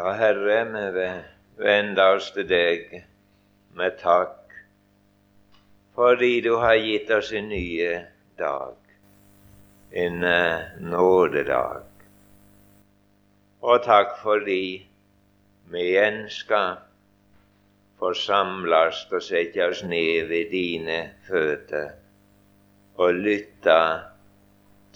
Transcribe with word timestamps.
Ja, 0.00 0.12
Herre, 0.16 0.64
vi 0.94 1.08
vender 1.60 2.14
oss 2.16 2.30
til 2.32 2.46
deg 2.48 2.92
med 3.76 3.98
takk 4.00 4.54
fordi 5.98 6.38
du 6.46 6.54
har 6.62 6.78
gitt 6.80 7.10
oss 7.12 7.32
en 7.36 7.50
ny 7.52 7.66
dag, 8.40 8.94
en 10.04 10.24
eh, 10.24 10.70
nådedag. 10.80 11.82
Og 13.60 13.82
takk 13.84 14.14
fordi 14.22 14.64
vi 15.74 15.82
igjen 15.90 16.22
skal 16.32 16.78
forsamles 18.00 19.02
og 19.10 19.26
sette 19.26 19.66
oss 19.66 19.82
ned 19.84 20.30
ved 20.30 20.48
dine 20.54 21.00
føtter 21.28 21.90
og 22.96 23.20
lytte 23.28 23.82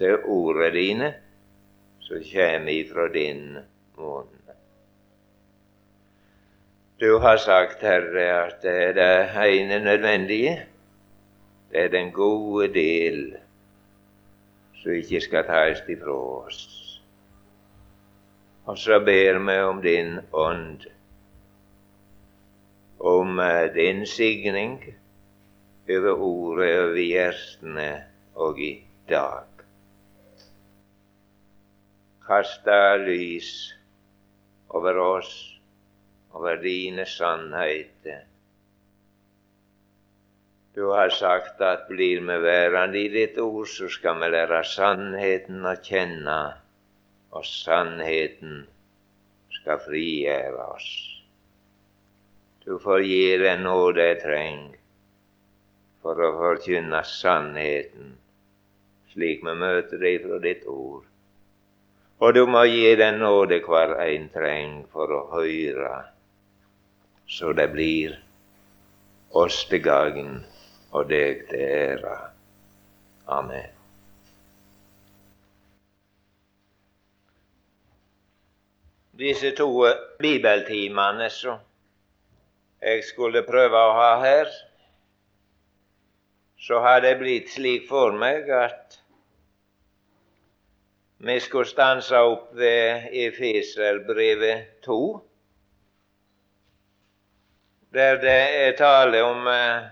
til 0.00 0.24
ordene 0.38 0.72
dine 0.78 1.12
som 2.08 2.24
kommer 2.32 2.72
ifra 2.78 3.10
din 3.20 3.44
munn. 4.00 4.43
Du 7.04 7.18
har 7.18 7.36
sagt, 7.36 7.82
Herre, 7.82 8.22
at 8.46 8.62
det 8.62 8.72
er 8.82 8.92
det 8.96 9.42
ene 9.44 9.78
nødvendige. 9.84 10.66
Det 11.70 11.80
er 11.84 11.88
den 11.88 12.12
gode 12.12 12.68
del 12.72 13.36
som 14.80 14.92
ikke 14.92 15.20
skal 15.20 15.44
tas 15.44 15.82
ifra 15.88 16.14
oss. 16.16 16.62
Og 18.64 18.78
så 18.78 19.02
ber 19.04 19.38
vi 19.38 19.58
om 19.60 19.82
din 19.82 20.18
ånd, 20.32 20.86
om 23.00 23.38
eh, 23.38 23.74
din 23.74 24.06
signing 24.06 24.80
over 25.90 26.12
ordet 26.12 26.78
over 26.80 27.02
hjertene 27.02 28.04
og 28.34 28.60
i 28.60 28.78
dag. 29.08 29.66
Kasta 32.26 32.96
lys 32.96 33.74
over 34.70 34.96
oss, 34.98 35.53
over 36.34 36.58
dine 36.62 37.06
sannheter. 37.06 38.24
Du 40.74 40.90
har 40.90 41.14
sagt 41.14 41.62
at 41.62 41.86
blir 41.88 42.20
vi 42.26 42.38
værende 42.42 42.98
i 43.00 43.08
ditt 43.08 43.38
ord, 43.38 43.68
så 43.70 43.88
skal 43.88 44.18
vi 44.22 44.30
lære 44.34 44.62
sannheten 44.66 45.62
å 45.70 45.76
kjenne, 45.88 46.38
og 47.30 47.46
sannheten 47.46 48.64
skal 49.60 49.80
frigjøre 49.86 50.66
oss. 50.74 50.90
Du 52.66 52.76
får 52.82 53.06
gi 53.06 53.22
den 53.44 53.64
nåde 53.68 54.10
jeg 54.10 54.20
trenger 54.26 54.82
for 56.02 56.20
å 56.20 56.34
forkynne 56.36 57.00
sannheten 57.08 58.14
slik 59.14 59.44
vi 59.46 59.54
møter 59.54 60.00
det 60.02 60.16
fra 60.24 60.40
ditt 60.42 60.64
ord. 60.66 61.04
Og 62.18 62.34
du 62.34 62.42
må 62.50 62.64
gi 62.66 62.94
den 62.98 63.20
nåde 63.22 63.60
hver 63.62 63.94
en 64.02 64.26
trenger 64.34 64.88
for 64.90 65.12
å 65.14 65.20
høre, 65.34 65.92
så 67.26 67.52
det 67.52 67.68
blir 67.72 68.18
oss 69.34 69.64
til 69.70 69.82
gagn 69.82 70.34
og 70.94 71.08
deg 71.10 71.46
til 71.50 71.64
ære. 71.64 72.18
Amen. 73.26 73.70
Disse 79.14 79.54
to 79.54 79.68
bibeltimene 80.18 81.30
som 81.30 81.60
jeg 82.82 83.04
skulle 83.06 83.44
prøve 83.46 83.78
å 83.78 83.92
ha 83.96 84.12
her, 84.20 84.50
så 86.60 86.80
har 86.84 87.02
det 87.04 87.14
blitt 87.20 87.52
slik 87.52 87.86
for 87.88 88.16
meg 88.16 88.50
at 88.52 88.98
vi 91.24 91.38
skulle 91.40 91.70
stanse 91.70 92.18
opp 92.20 92.50
ved 92.58 93.06
Efeserbrevet 93.24 94.82
2, 94.84 94.98
der 97.94 98.16
det 98.20 98.66
er 98.66 98.76
tale 98.76 99.22
om 99.22 99.46
eh, 99.46 99.82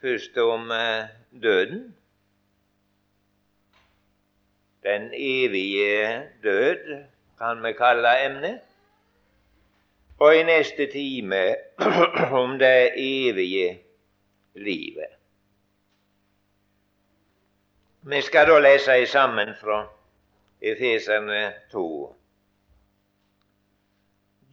først 0.00 0.36
om 0.38 0.70
eh, 0.70 1.08
døden. 1.42 1.96
Den 4.82 5.10
evige 5.14 6.22
død 6.42 7.04
kan 7.38 7.62
vi 7.64 7.72
kalle 7.72 8.24
emnet. 8.26 8.60
Og 10.18 10.36
i 10.36 10.42
neste 10.42 10.86
time 10.92 11.56
om 12.42 12.58
det 12.58 12.92
evige 12.96 13.80
livet. 14.54 15.08
Vi 18.02 18.20
skal 18.20 18.48
da 18.48 18.58
lese 18.58 19.06
sammen 19.06 19.54
fra 19.60 19.86
Efeserne 20.60 21.52
2. 21.72 22.16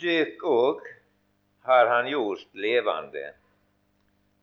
Dykk 0.02 0.44
òg 0.44 1.01
har 1.64 1.86
Han 1.88 2.08
gjort 2.08 2.48
levende, 2.54 3.34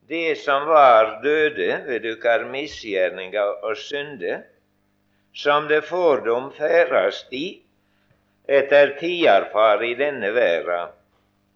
det 0.09 0.39
som 0.39 0.67
var 0.67 1.19
døde 1.23 1.83
ved 1.87 2.03
dykkar 2.03 2.45
misgjerninger 2.49 3.65
og 3.69 3.77
synder, 3.77 4.45
som 5.34 5.69
det 5.69 5.83
fordom 5.84 6.49
ferdast 6.56 7.33
i 7.37 7.61
etter 8.49 8.95
tiarfar 9.01 9.84
i 9.84 9.93
denne 9.99 10.31
verda, 10.33 10.79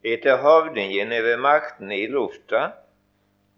etter 0.04 0.42
hovdingen 0.44 1.14
over 1.16 1.40
makten 1.40 1.94
i 1.96 2.04
lufta, 2.12 2.72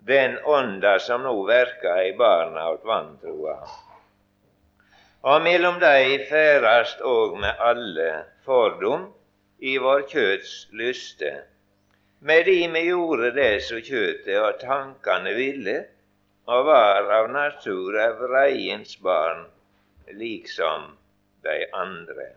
den 0.07 0.37
ånda 0.45 0.99
som 1.01 1.25
nå 1.27 1.35
verkar 1.49 2.05
i 2.05 2.13
barna 2.17 2.69
åt 2.71 2.85
vantroa. 2.87 3.57
Og 5.25 5.43
mellom 5.43 5.81
dei 5.83 6.21
ferdast 6.29 7.01
òg 7.01 7.39
med 7.41 7.67
alle 7.71 8.11
fordom 8.47 9.09
i 9.59 9.79
vår 9.81 10.05
kjøts 10.13 10.55
lyste, 10.77 11.33
med 12.25 12.47
de 12.47 12.69
vi 12.73 12.81
gjorde 12.89 13.31
det 13.37 13.51
som 13.67 13.83
kjøttet 13.85 14.39
og 14.41 14.55
tankene 14.63 15.35
ville, 15.37 15.75
og 16.49 16.63
var 16.65 17.11
av 17.13 17.27
natur 17.33 17.99
av 18.01 18.23
reiens 18.33 18.95
barn, 19.05 19.43
liksom 20.17 20.87
de 21.45 21.59
andre. 21.77 22.31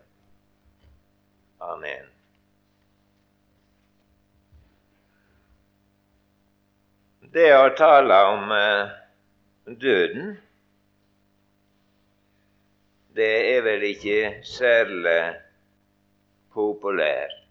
Amen. 1.64 2.12
Det 7.32 7.48
å 7.56 7.72
tale 7.80 8.20
om 8.34 8.54
eh, 8.58 8.94
døden, 9.72 10.30
det 13.16 13.34
er 13.56 13.64
vel 13.64 13.88
ikke 13.94 14.22
særlig 14.52 15.20
populært. 16.52 17.47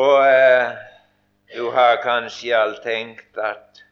Og 0.00 0.18
eh, 0.24 0.70
du 1.56 1.70
har 1.74 1.98
kanskje 2.04 2.56
alt 2.56 2.82
tenkt 2.86 3.38
at 3.42 3.82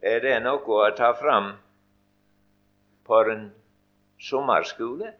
er 0.00 0.22
det 0.24 0.36
noe 0.44 0.78
å 0.78 0.90
ta 0.96 1.10
fram 1.18 1.50
på 3.04 3.18
en 3.32 3.48
sommerskole? 4.28 5.10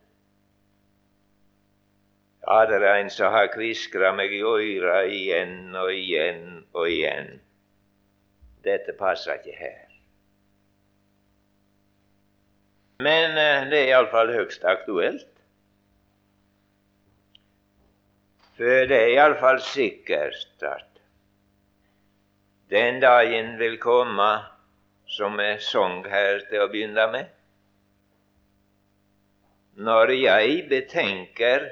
Ja, 2.47 2.61
det 2.71 2.79
er 2.79 3.01
en 3.03 3.11
som 3.11 3.35
har 3.35 3.51
kviskra 3.53 4.13
meg 4.15 4.33
i 4.33 4.45
øra 4.47 5.01
igjen 5.11 5.75
og 5.75 5.91
igjen 5.93 6.45
og 6.73 6.87
igjen. 6.87 7.33
Dette 8.65 8.95
passer 8.97 9.41
ikke 9.41 9.59
her. 9.59 9.83
Men 13.03 13.37
eh, 13.37 13.67
det 13.69 13.83
er 13.83 13.97
iallfall 13.97 14.33
høgst 14.33 14.65
aktuelt. 14.65 15.36
For 18.57 18.89
det 18.89 18.97
er 18.97 19.11
iallfall 19.13 19.59
sikkert 19.61 20.65
at 20.65 21.01
den 22.73 23.03
dagen 23.05 23.59
vil 23.61 23.77
komme, 23.79 24.31
som 25.07 25.37
vi 25.39 25.51
sang 25.61 26.01
her 26.09 26.41
til 26.49 26.65
å 26.65 26.71
begynne 26.73 27.05
med, 27.13 27.29
når 29.77 30.15
jeg 30.17 30.65
betenker 30.71 31.69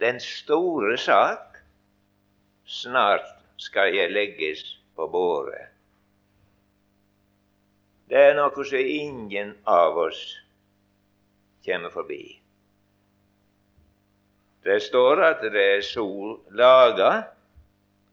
den 0.00 0.18
store 0.24 0.96
sak. 0.98 1.60
Snart 2.64 3.28
skal 3.60 3.92
jeg 3.92 4.14
legges 4.14 4.64
på 4.96 5.06
båret. 5.12 5.68
Det 8.08 8.20
er 8.30 8.38
noe 8.38 8.64
som 8.64 8.78
ingen 8.80 9.52
av 9.68 9.98
oss 10.00 10.22
kommer 11.66 11.92
forbi. 11.92 12.41
Det 14.62 14.78
står 14.82 15.22
at 15.26 15.40
det 15.42 15.62
er 15.76 15.80
sol 15.82 16.36
laga 16.50 17.10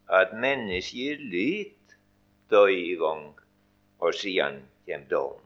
at 0.10 0.34
mennesket 0.34 1.22
lyt 1.22 1.98
da 2.50 2.66
i 2.74 2.96
og 4.00 4.14
siden 4.18 4.64
kjem 4.88 5.06
dom. 5.12 5.38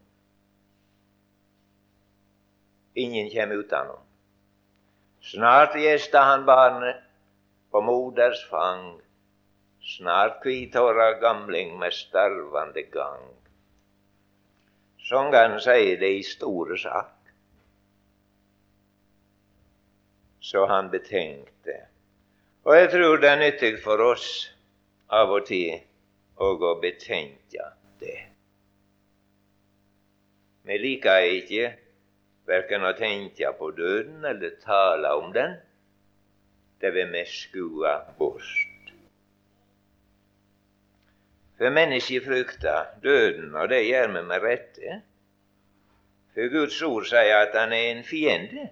Ingen 2.95 3.29
kjem 3.33 3.51
utanom. 3.59 3.99
Snart 5.23 5.75
gjesta 5.79 6.21
han 6.29 6.45
barnet 6.45 7.01
på 7.71 7.81
moders 7.81 8.43
fang, 8.51 9.01
snart 9.95 10.41
kvithåra 10.43 11.13
gamling 11.19 11.79
med 11.79 11.95
starvande 11.95 12.83
gang. 12.93 13.25
Sangeren 15.03 15.59
sier 15.59 15.99
det 15.99 16.11
i 16.19 16.23
store 16.23 16.77
sak. 16.79 17.12
Så 20.43 20.65
han 20.67 20.89
betenkte. 20.91 21.77
Og 22.63 22.75
jeg 22.75 22.89
tror 22.91 23.17
det 23.17 23.29
er 23.29 23.39
nyttig 23.39 23.77
for 23.83 24.03
oss 24.03 24.27
av 25.11 25.31
og 25.31 25.45
til 25.47 25.79
å 26.43 26.73
betenke 26.83 27.69
det. 28.03 28.19
Vi 30.67 30.79
liker 30.79 31.29
ikke 31.39 31.71
verken 32.47 32.83
å 32.87 32.93
tenke 32.99 33.51
på 33.59 33.71
døden 33.75 34.25
eller 34.27 34.59
tale 34.63 35.15
om 35.19 35.31
den. 35.35 35.55
Det 36.83 36.91
vil 36.91 37.11
vi 37.15 37.23
skue 37.27 37.95
bort. 38.19 38.91
For 41.57 41.71
mennesket 41.71 42.25
frykter 42.25 42.95
døden, 43.03 43.55
og 43.55 43.69
det 43.71 43.85
gjør 43.85 44.09
vi 44.17 44.23
med 44.27 44.43
rette. 44.43 45.01
For 46.33 46.51
Guds 46.51 46.81
ord 46.83 47.05
sier 47.07 47.45
at 47.45 47.55
han 47.55 47.75
er 47.75 47.91
en 47.93 48.03
fiende. 48.03 48.71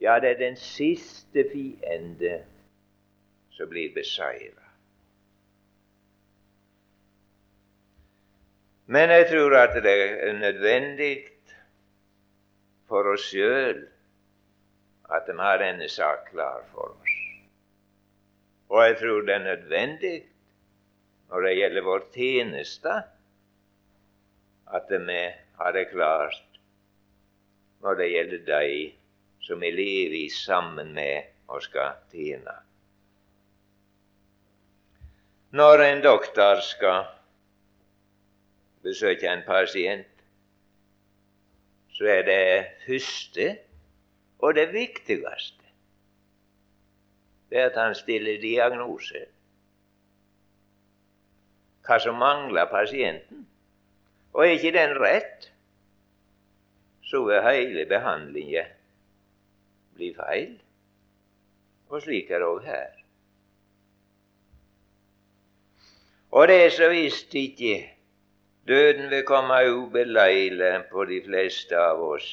Ja, 0.00 0.18
det 0.20 0.30
er 0.30 0.38
den 0.38 0.56
siste 0.56 1.46
fiende 1.52 2.42
som 3.50 3.68
blir 3.68 3.94
beseira. 3.94 4.66
Men 8.86 9.10
jeg 9.10 9.26
tror 9.32 9.56
at 9.58 9.74
det 9.82 9.94
er 10.02 10.36
nødvendig 10.38 11.14
for 12.86 13.08
oss 13.12 13.24
sjøl 13.32 13.86
at 15.16 15.26
vi 15.30 15.38
har 15.38 15.58
denne 15.62 15.88
sak 15.90 16.28
klar 16.30 16.62
for 16.74 16.92
oss. 16.92 17.16
Og 18.68 18.84
jeg 18.84 18.96
tror 19.00 19.26
det 19.26 19.34
er 19.34 19.44
nødvendig 19.44 20.16
når 21.30 21.40
det 21.40 21.56
gjelder 21.56 21.86
vår 21.86 22.04
tjeneste, 22.14 22.94
at 24.66 24.90
vi 24.90 25.20
har 25.58 25.72
det 25.72 25.88
klart 25.90 26.60
når 27.82 27.94
det 27.94 28.08
gjelder 28.10 28.44
de 28.46 28.70
som 29.46 29.60
vi 29.62 29.70
lever 29.70 30.16
i 30.24 30.28
sammen 30.32 30.90
med 30.94 31.30
og 31.46 31.62
skal 31.62 32.00
tjene. 32.10 32.54
Når 35.54 35.82
en 35.84 36.02
doktor 36.02 36.60
skal 36.66 37.06
besøke 38.82 39.30
en 39.30 39.44
pasient, 39.46 40.10
så 41.94 42.10
er 42.18 42.26
det 42.26 42.66
første 42.86 43.46
og 44.42 44.58
det 44.58 44.66
viktigste 44.74 45.66
det 47.50 47.60
er 47.60 47.68
at 47.70 47.76
han 47.78 47.94
stiller 47.94 48.40
diagnose. 48.42 49.20
Hva 51.86 51.98
som 52.02 52.18
mangler 52.18 52.66
pasienten. 52.66 53.44
Og 54.34 54.42
er 54.42 54.56
ikke 54.56 54.72
den 54.74 54.96
rett, 54.98 55.46
så 57.06 57.22
er 57.30 57.46
hele 57.46 57.86
behandlingen 57.86 58.75
bli 59.96 60.12
feil. 60.16 60.56
Og 61.88 62.02
slik 62.02 62.30
er 62.30 62.42
det 62.42 62.48
òg 62.48 62.64
her. 62.66 62.96
Og 66.36 66.48
det 66.48 66.56
er 66.64 66.72
så 66.74 66.88
visst 66.92 67.34
ikke 67.34 67.76
døden 68.68 69.10
vil 69.10 69.24
komme 69.24 69.60
ubeleile 69.72 70.84
på 70.90 71.04
de 71.04 71.22
fleste 71.24 71.78
av 71.78 72.02
oss. 72.02 72.28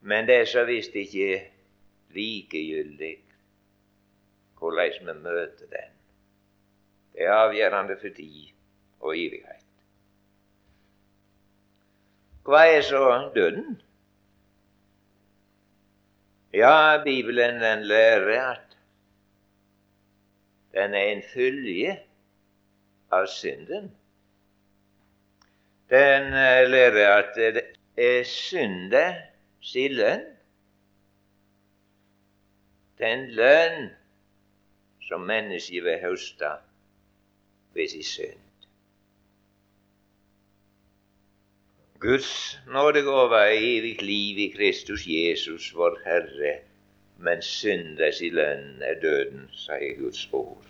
Men 0.00 0.26
det 0.26 0.40
er 0.42 0.48
så 0.48 0.64
visst 0.64 0.96
ikke 0.96 1.42
likegyldig 2.16 3.16
hvordan 4.58 5.06
vi 5.06 5.14
møter 5.22 5.66
den. 5.70 5.94
Det 7.12 7.26
er 7.26 7.32
avgjørende 7.32 7.96
for 8.00 8.14
tid 8.16 8.48
og 9.00 9.14
evighet. 9.14 9.64
Hva 12.48 12.64
er 12.66 12.80
så 12.80 13.30
døden? 13.34 13.76
Ja, 16.52 17.02
Bibelen 17.04 17.60
den 17.60 17.82
lærer 17.82 18.50
at 18.50 18.76
den 20.72 20.94
er 20.94 21.12
en 21.12 21.22
følge 21.34 21.98
av 23.10 23.26
synden. 23.26 23.90
Den 25.90 26.32
eh, 26.32 26.64
lærer 26.68 27.16
at 27.18 27.36
det 27.36 27.62
er 27.96 28.24
synde 28.24 29.04
si 29.60 29.88
lønn. 29.92 30.24
Den 32.98 33.28
lønn 33.36 33.90
som 35.08 35.28
mennesket 35.28 35.84
vil 35.84 36.00
høste 36.00 36.52
ved 37.74 37.88
sin 37.88 38.02
synd. 38.02 38.47
Guds 42.00 42.58
nådegåve 42.66 43.36
er 43.36 43.52
evig 43.58 44.02
liv 44.02 44.38
i 44.38 44.52
Kristus 44.56 45.02
Jesus, 45.06 45.74
vår 45.74 45.96
Herre, 46.04 46.52
men 47.18 47.40
syndes 47.42 48.20
i 48.22 48.28
lønn 48.30 48.84
er 48.86 49.00
døden, 49.02 49.48
sier 49.50 49.96
Guds 49.98 50.20
ord. 50.32 50.68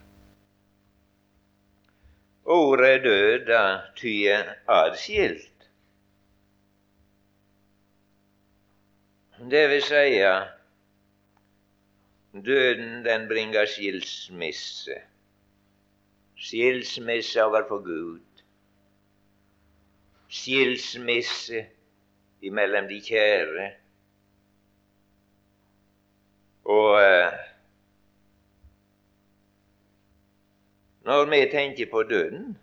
Ordet 2.44 3.04
død 3.04 3.44
da 3.50 3.60
tyder 3.96 4.54
adskilt. 4.72 5.66
Det 9.50 9.66
vil 9.74 9.84
seie, 9.84 10.32
døden 12.32 13.04
den 13.04 13.28
bringer 13.28 13.68
skilsmisse. 13.68 14.96
Skilsmisse 16.48 17.44
overfor 17.44 17.84
Gud 17.84 18.24
skilsmisse 20.28 21.64
imellom 22.44 22.88
de 22.88 23.00
kjære. 23.02 23.66
Og 26.68 27.00
eh, 27.00 27.36
når 31.08 31.28
vi 31.32 31.42
tenker 31.50 31.90
på 31.90 32.02
døden, 32.02 32.58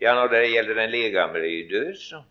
ja, 0.00 0.14
når 0.14 0.28
det 0.32 0.50
gjelder 0.52 0.74
den 0.74 0.90
legemlige 0.90 1.68
død, 1.70 1.94
så 1.96 2.22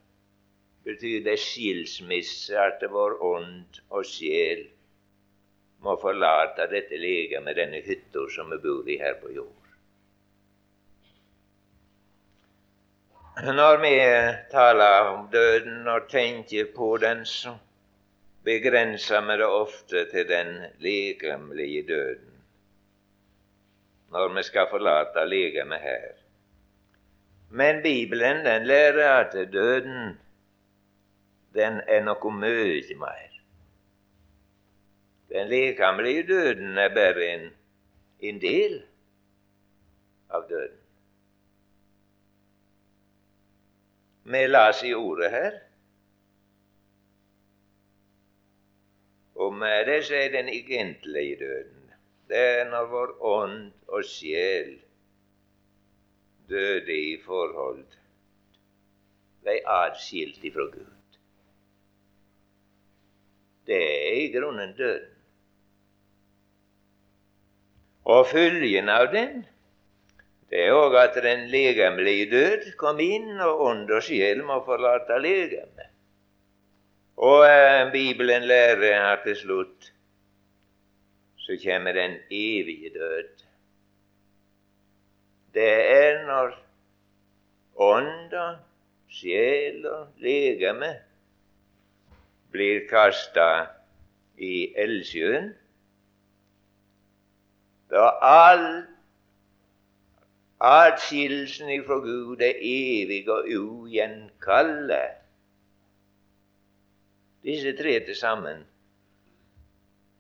betyr 0.88 1.24
det 1.24 1.40
skilsmisse 1.40 2.58
at 2.58 2.84
vår 2.90 3.20
ånd 3.24 3.82
og 3.90 4.06
sjel 4.08 4.64
må 5.84 5.96
forlate 6.02 6.66
dette 6.72 6.98
legemet, 7.00 7.56
denne 7.60 7.84
hytta 7.84 8.26
som 8.34 8.52
vi 8.52 8.58
bor 8.64 8.88
i 8.90 8.98
her 9.00 9.20
på 9.22 9.32
jord. 9.36 9.59
Når 13.40 13.78
vi 13.78 13.96
taler 14.52 15.02
om 15.08 15.28
døden 15.32 15.88
og 15.88 16.10
tenker 16.12 16.66
på 16.76 16.98
den, 17.00 17.22
så 17.26 17.54
begrenser 18.44 19.22
vi 19.22 19.38
det 19.40 19.46
ofte 19.48 20.02
til 20.12 20.26
den 20.28 20.50
legemlige 20.84 21.86
døden. 21.88 22.34
Når 24.12 24.34
vi 24.36 24.44
skal 24.44 24.68
forlate 24.70 25.24
legemet 25.26 25.80
her. 25.80 26.10
Men 27.50 27.80
Bibelen 27.84 28.46
den 28.46 28.68
lærer 28.68 29.20
at 29.22 29.54
døden 29.54 30.20
den 31.56 31.80
er 31.88 32.04
noe 32.04 32.34
mye 32.42 33.00
mer. 33.00 33.40
Den 35.32 35.48
legemlige 35.48 36.28
døden 36.28 36.78
er 36.78 36.92
bare 36.92 37.32
en, 37.38 37.50
en 38.20 38.44
del 38.44 38.82
av 40.30 40.44
døden. 40.50 40.79
Vi 44.30 44.48
las 44.48 44.84
i 44.84 44.94
ordet 44.94 45.32
her. 45.32 45.56
Og 49.36 49.54
med 49.58 49.86
det 49.86 50.04
så 50.06 50.16
er 50.16 50.30
den 50.36 50.50
egentlige 50.54 51.40
døden. 51.40 51.92
Det 52.30 52.44
er 52.60 52.70
når 52.70 52.86
vår 52.92 53.16
ånd 53.26 53.72
og 53.88 54.06
sjel 54.06 54.76
døde 56.50 56.94
i 56.94 57.18
forhold 57.26 57.86
ble 59.42 59.56
atskilt 59.66 60.46
ifra 60.46 60.68
Gud. 60.76 61.18
Det 63.66 63.82
er 63.82 64.20
i 64.28 64.32
grunnen 64.34 64.76
døden. 64.78 65.16
Og 68.06 68.28
følgen 68.30 68.90
av 68.94 69.10
den 69.14 69.42
det 70.50 70.64
er 70.66 70.74
òg 70.74 70.96
at 70.98 71.18
den 71.22 71.46
legemlige 71.52 72.26
død 72.32 72.72
kom 72.82 73.00
inn, 73.04 73.38
og 73.46 73.62
ånd 73.68 73.92
og 73.94 74.02
sjel 74.06 74.42
må 74.46 74.58
forlate 74.66 75.20
legemet. 75.22 75.92
Og 77.20 77.44
eh, 77.46 77.92
Bibelen 77.92 78.48
lærer 78.48 79.12
at 79.12 79.26
til 79.28 79.38
slutt 79.38 79.92
så 81.44 81.58
kommer 81.64 81.94
den 81.94 82.18
evige 82.32 82.90
død. 82.96 83.46
Det 85.54 85.76
er 85.94 86.26
når 86.26 86.56
ånd 87.76 88.34
og 88.34 88.58
sjel 89.10 89.86
og 89.90 90.22
legeme 90.24 90.92
blir 92.54 92.86
kasta 92.90 93.50
i 94.38 94.70
eldsjøen. 94.78 95.52
Da 97.90 98.12
alt 98.22 98.89
Atskillelsen 100.60 101.70
ifra 101.70 102.00
Gud 102.04 102.42
er 102.42 102.58
evig 102.60 103.30
og 103.32 103.48
ugjenkallelig. 103.48 105.08
Disse 107.44 107.78
tre 107.78 108.00
til 108.06 108.16
sammen 108.16 108.66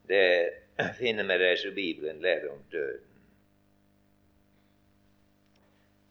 det 0.07 0.49
finner 0.97 1.27
vi 1.27 1.43
det 1.43 1.59
som 1.59 1.75
Bibelen 1.75 2.21
lærer 2.21 2.51
om 2.51 2.63
døden. 2.71 3.05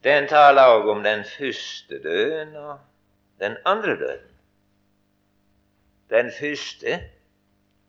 Den 0.04 0.28
taler 0.28 0.62
også 0.62 0.90
om 0.90 1.02
den 1.02 1.24
første 1.24 2.02
døden 2.02 2.56
og 2.56 2.78
den 3.40 3.56
andre 3.64 3.96
døden. 3.96 4.34
Den 6.10 6.30
første 6.40 7.00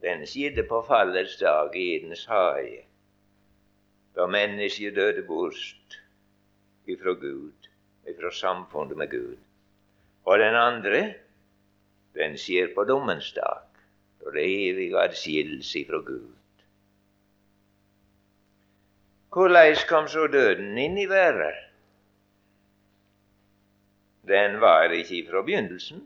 den 0.01 0.27
skjedde 0.27 0.63
på 0.63 0.81
fallets 0.87 1.37
dag 1.37 1.75
i 1.75 1.95
Edens 1.95 2.25
hage, 2.25 2.85
da 4.15 4.25
mennesket 4.25 4.95
døde 4.95 5.23
bort 5.27 5.98
ifra 6.89 7.13
Gud, 7.13 7.69
ifra 8.09 8.31
samfunnet 8.31 8.97
med 8.97 9.11
Gud. 9.11 9.37
Og 10.25 10.39
den 10.39 10.55
andre, 10.55 11.01
den 12.17 12.37
skjer 12.37 12.73
på 12.75 12.83
dommens 12.89 13.31
dag, 13.33 13.65
da 14.19 14.35
det 14.35 14.45
evige 14.45 14.99
adskillelse 14.99 15.79
ifra 15.83 16.01
Gud. 16.05 16.35
Hvordan 19.29 19.75
kom 19.89 20.07
så 20.09 20.27
døden 20.27 20.77
inn 20.77 20.97
i 20.97 21.05
verden? 21.09 21.65
Den 24.29 24.59
var 24.61 24.93
ikke 24.93 25.25
fra 25.29 25.41
begynnelsen. 25.41 26.01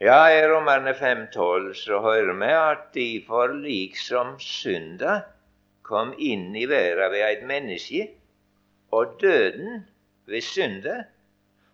Ja, 0.00 0.26
i 0.28 0.42
Romerne 0.44 0.92
5,12 0.92 1.72
så 1.74 2.00
hører 2.04 2.34
vi 2.36 2.50
at 2.52 2.82
de 2.94 3.06
derfor 3.14 3.54
liksom 3.62 4.34
synda 4.38 5.22
kom 5.86 6.14
inn 6.18 6.56
i 6.56 6.66
verden 6.68 7.12
ved 7.12 7.24
et 7.26 7.44
menneske, 7.46 8.08
og 8.90 9.18
døden 9.20 9.86
ved 10.26 10.40
synda, 10.40 11.04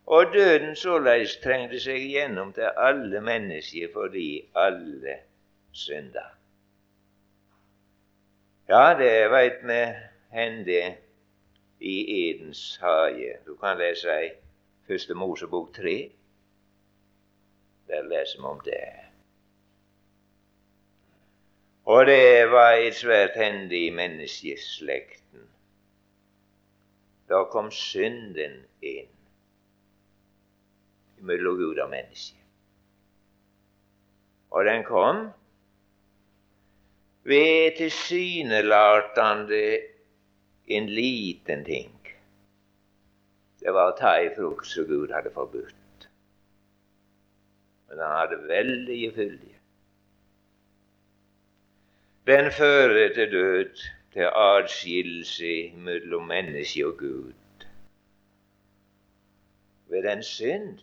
og 0.07 0.33
døden 0.35 0.77
såleis 0.77 1.37
trengte 1.45 1.81
seg 1.81 2.05
igjennom 2.05 2.53
til 2.53 2.69
alle 2.77 3.21
mennesker 3.25 3.93
fordi 3.95 4.29
alle 4.59 5.17
synda. 5.73 6.25
Ja, 8.69 8.93
det 8.99 9.31
veit 9.31 9.63
vi 9.69 9.81
hende 10.33 10.81
i 11.81 11.97
Edens 12.19 12.79
hage. 12.81 13.37
Du 13.47 13.57
kan 13.61 13.79
lese 13.79 14.19
i 14.27 14.31
Første 14.89 15.15
Mosebok 15.15 15.75
3. 15.75 16.11
Der 17.89 18.03
leser 18.03 18.41
vi 18.41 18.47
om 18.47 18.61
det. 18.65 19.02
Og 21.85 22.07
det 22.07 22.51
var 22.51 22.79
et 22.79 22.95
svært 22.95 23.37
hende 23.37 23.77
i 23.77 23.91
menneskeslekten. 23.91 25.49
Da 27.29 27.43
kom 27.51 27.71
synden 27.75 28.61
inn 28.83 29.11
mellom 31.27 31.59
Gud 31.59 31.81
og 31.83 31.91
menneske. 31.91 32.39
Og 34.51 34.65
den 34.69 34.85
kom 34.85 35.29
ved 37.25 37.77
tilsynelatende 37.77 39.79
en 40.67 40.91
liten 40.91 41.65
ting. 41.65 41.95
Det 43.63 43.75
var 43.75 43.93
å 43.93 43.99
ta 43.99 44.19
i 44.21 44.35
frukt 44.35 44.67
som 44.67 44.87
Gud 44.91 45.15
hadde 45.15 45.31
forbudt 45.35 45.83
men 47.93 48.01
han 48.01 48.15
hadde 48.17 48.37
veldige 48.49 49.13
fyldige. 49.13 49.52
Den 52.27 52.53
fører 52.53 53.15
til 53.15 53.33
død, 53.33 53.75
til 54.13 54.29
adskillelse 54.35 55.73
mellom 55.77 56.23
menneske 56.23 56.87
og 56.87 56.99
Gud. 56.99 57.33
Ved 59.87 60.03
den 60.03 60.23
synd 60.23 60.79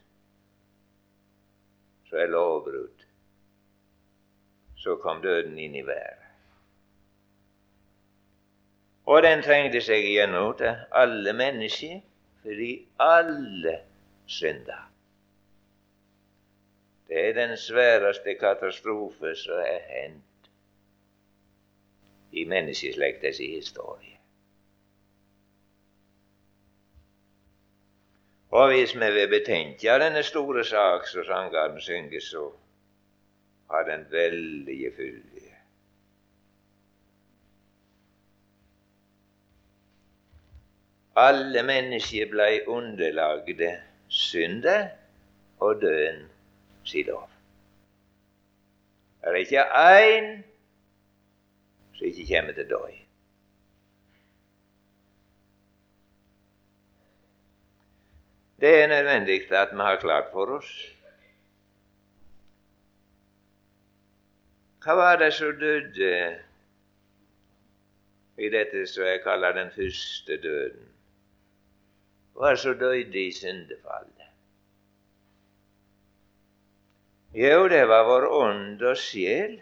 så 2.09 2.17
er 2.17 2.25
lovbrudd. 2.25 3.05
Så 4.75 4.95
kom 4.95 5.21
døden 5.21 5.57
inn 5.57 5.75
i 5.75 5.81
verden. 5.81 6.27
Og 9.05 9.23
den 9.23 9.41
trengte 9.41 9.81
seg 9.81 10.03
igjennom 10.05 10.57
til 10.57 10.75
alle 10.91 11.33
mennesker, 11.33 12.01
fordi 12.43 12.71
alle 12.99 13.79
synda. 14.27 14.81
Det 17.07 17.29
er 17.29 17.33
den 17.33 17.57
sværeste 17.57 18.35
katastrofe 18.35 19.35
som 19.35 19.63
er 19.63 19.85
hendt 19.89 20.28
i 22.31 22.45
menneskeslektas 22.45 23.37
historie. 23.37 24.19
Og 28.51 28.67
hvis 28.67 28.95
vi 28.95 29.11
vil 29.13 29.29
betenke 29.29 29.99
denne 30.01 30.23
store 30.23 30.63
sak 30.65 31.07
som 31.07 31.23
sangeren 31.25 31.81
synger, 31.81 32.21
så 32.21 32.51
har 33.71 33.83
den 33.83 34.05
veldige 34.11 34.91
fyldige. 34.95 35.55
Alle 41.15 41.63
mennesker 41.63 42.29
blei 42.31 42.61
underlagde 42.67 43.75
synde 44.07 44.89
og 45.59 45.81
døden 45.81 46.29
si 46.83 47.03
lov. 47.03 47.29
Det 49.21 49.29
er 49.29 49.35
ikke 49.35 49.63
én 49.63 50.48
som 51.99 52.07
ikke 52.07 52.27
kommer 52.31 52.55
til 52.55 52.69
døy. 52.69 52.95
Det 58.59 58.71
er 58.83 58.87
nødvendig 58.87 59.51
at 59.51 59.71
vi 59.71 59.77
har 59.77 59.99
klart 59.99 60.31
for 60.31 60.57
oss 60.57 60.71
Hva 64.83 64.95
var 64.95 65.17
det 65.19 65.33
som 65.35 65.57
døde 65.59 66.39
i 68.39 68.49
dette 68.49 68.85
som 68.87 69.03
jeg 69.03 69.19
kaller 69.23 69.51
den 69.51 69.71
første 69.75 70.37
døden? 70.39 70.85
Hva 72.33 72.53
som 72.55 72.77
døde 72.79 73.23
i 73.25 73.31
syndefallet? 73.35 74.29
Jo, 77.35 77.67
det 77.67 77.83
var 77.91 78.07
vår 78.07 78.27
ånd 78.39 78.81
og 78.81 78.97
sjel 78.97 79.59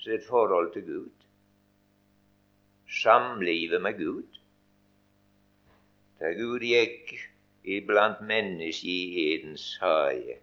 sitt 0.00 0.26
forhold 0.26 0.72
til 0.72 0.84
Gud. 0.86 1.10
Samlivet 3.02 3.82
med 3.82 3.98
Gud. 3.98 4.38
Da 6.20 6.32
Gud 6.36 6.60
gikk 6.64 7.12
iblant 7.64 8.20
mennesker 8.20 8.88
i 8.88 9.34
Edens 9.34 9.76
hage. 9.80 10.36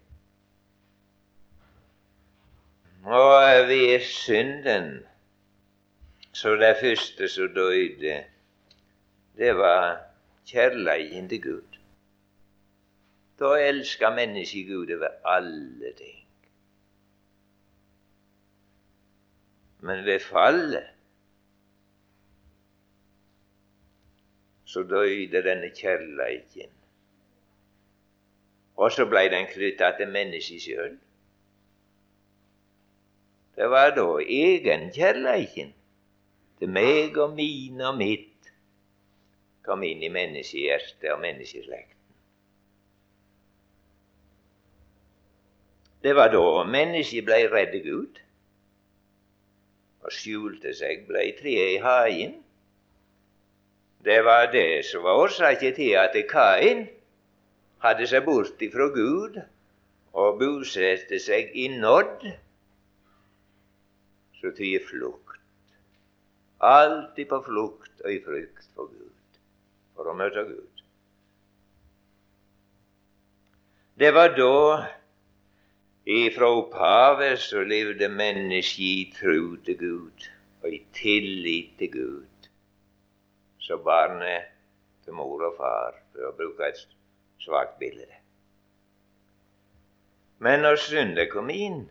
Og 3.03 3.67
ved 3.67 3.99
synden, 4.03 5.05
så 6.33 6.55
det 6.55 6.75
første 6.81 7.27
som 7.27 7.53
døde, 7.53 8.23
det 9.37 9.55
var 9.55 9.97
kjærleiken 10.47 11.29
til 11.29 11.41
Gud. 11.41 11.77
Da 13.39 13.53
elska 13.69 14.09
mennesket 14.09 14.67
Gud 14.67 14.93
over 14.97 15.09
alle 15.25 15.93
ting. 15.97 16.26
Men 19.79 20.05
ved 20.05 20.19
fallet 20.19 20.88
så 24.67 24.84
døde 24.84 25.41
denne 25.43 25.69
kjærleiken. 25.75 26.72
Og 28.77 28.91
så 28.91 29.05
blei 29.10 29.29
den 29.34 29.48
knytta 29.50 29.93
til 29.98 30.12
mennesket 30.12 30.62
sjøl. 30.62 30.98
Det 33.57 33.69
var 33.74 33.96
da 33.96 34.05
egenkjærleiken 34.22 35.72
til 36.60 36.69
meg 36.69 37.17
og 37.17 37.34
mine 37.38 37.88
og 37.88 37.98
mitt 37.98 38.51
kom 39.65 39.81
inn 39.84 40.03
i 40.05 40.12
menneskehjertet 40.13 41.10
og 41.13 41.24
menneskeslekten. 41.24 41.93
Det 46.05 46.13
var 46.15 46.29
da 46.31 46.63
mennesket 46.69 47.25
blei 47.25 47.41
redd 47.50 47.74
Gud 47.84 48.22
og 50.07 50.15
skjulte 50.15 50.71
seg, 50.75 51.03
blei 51.09 51.33
treet 51.35 51.75
i 51.75 51.81
haien. 51.83 52.37
Det 54.07 54.21
var 54.23 54.47
det 54.53 54.85
som 54.87 55.03
var 55.03 55.19
årsaken 55.19 55.75
til 55.75 55.97
at 55.99 56.15
Kain 56.29 56.85
hadde 57.83 58.07
seg 58.07 58.23
bort 58.23 58.61
ifra 58.63 58.87
Gud 58.95 59.41
og 60.17 60.39
bosatte 60.39 61.19
seg 61.19 61.51
i 61.59 61.67
nådd, 61.75 62.23
så 64.39 64.53
tyder 64.55 64.85
flukt. 64.87 65.41
Alltid 66.63 67.27
på 67.29 67.41
flukt 67.45 68.05
og 68.05 68.13
i 68.13 68.21
frykt 68.23 68.71
for 68.77 68.87
Gud, 68.87 69.41
for 69.97 70.07
å 70.07 70.15
møte 70.17 70.45
Gud. 70.47 70.83
Det 73.97 74.13
var 74.13 74.31
da 74.37 74.87
Ifra 76.07 76.47
opphavet 76.55 77.39
så 77.39 77.65
levde 77.67 78.07
mennesket 78.07 78.79
i 78.79 79.07
tro 79.11 79.57
til 79.65 79.75
Gud 79.77 80.27
og 80.63 80.67
i 80.71 80.77
tillit 80.95 81.73
til 81.79 81.91
Gud. 81.91 82.47
Så 83.59 83.75
barnet 83.83 84.45
til 85.03 85.17
mor 85.19 85.43
og 85.43 85.57
far, 85.57 85.97
for 86.13 86.29
å 86.29 86.35
bruke 86.37 86.69
et 86.69 86.79
svakt 87.43 87.75
bilde. 87.81 88.07
Men 90.39 90.63
når 90.63 90.79
synda 90.85 91.25
kom 91.27 91.51
inn, 91.51 91.83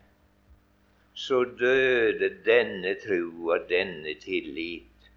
så 1.13 1.43
døde 1.59 2.31
denne 2.47 2.95
tro 3.03 3.21
og 3.53 3.69
denne 3.69 4.17
tillit, 4.23 5.11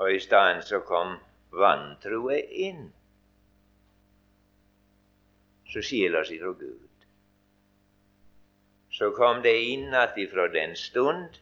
og 0.00 0.14
i 0.14 0.24
stedet 0.24 0.64
så 0.64 0.80
kom 0.88 1.18
vantroen 1.52 2.56
inn. 2.70 2.88
Så 5.68 5.84
skiller 5.84 6.24
oss 6.24 6.32
ifra 6.32 6.56
Gud. 6.56 6.83
Så 8.94 9.10
kom 9.10 9.42
det 9.42 9.56
inn 9.72 9.94
at 9.98 10.18
ifra 10.22 10.46
den 10.54 10.76
stund 10.78 11.40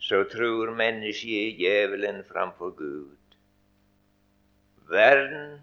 så 0.00 0.24
tror 0.32 0.72
mennesket 0.74 1.58
djevelen 1.60 2.22
framfor 2.26 2.72
Gud. 2.76 3.36
Verden 4.90 5.60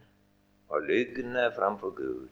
og 0.70 0.86
lygne 0.88 1.50
framfor 1.56 1.92
Gud. 1.98 2.30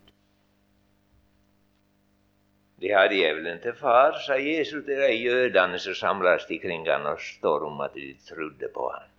De 2.80 2.92
har 2.92 3.10
djevelen 3.12 3.60
til 3.64 3.74
far, 3.74 4.20
sa 4.28 4.36
Jesus 4.40 4.86
til 4.86 5.00
de 5.02 5.12
jødene 5.16 5.80
som 5.80 5.96
samles 5.96 6.48
ikring 6.52 6.88
han 6.88 7.08
og 7.10 7.20
står 7.24 7.66
om 7.68 7.82
at 7.82 7.96
de 7.96 8.14
trodde 8.30 8.70
på 8.74 8.90
han. 8.94 9.10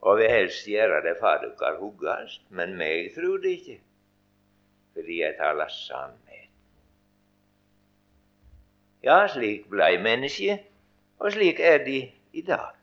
Og 0.00 0.18
vil 0.20 0.30
helst 0.30 0.68
gjøre 0.68 1.02
det 1.02 1.16
far 1.20 1.40
dere 1.42 1.76
huggast, 1.80 2.44
men 2.50 2.76
meg 2.78 3.10
tror 3.16 3.40
de 3.42 3.56
ikke, 3.58 3.80
fordi 4.94 5.20
jeg 5.22 5.36
taler 5.40 5.72
sannhet. 5.72 6.25
Ja, 9.06 9.20
slik 9.30 9.68
blei 9.70 9.92
mennesket, 10.02 10.64
og 11.22 11.30
slik 11.32 11.60
er 11.62 11.84
de 11.86 12.00
i 12.34 12.42
dag. 12.42 12.74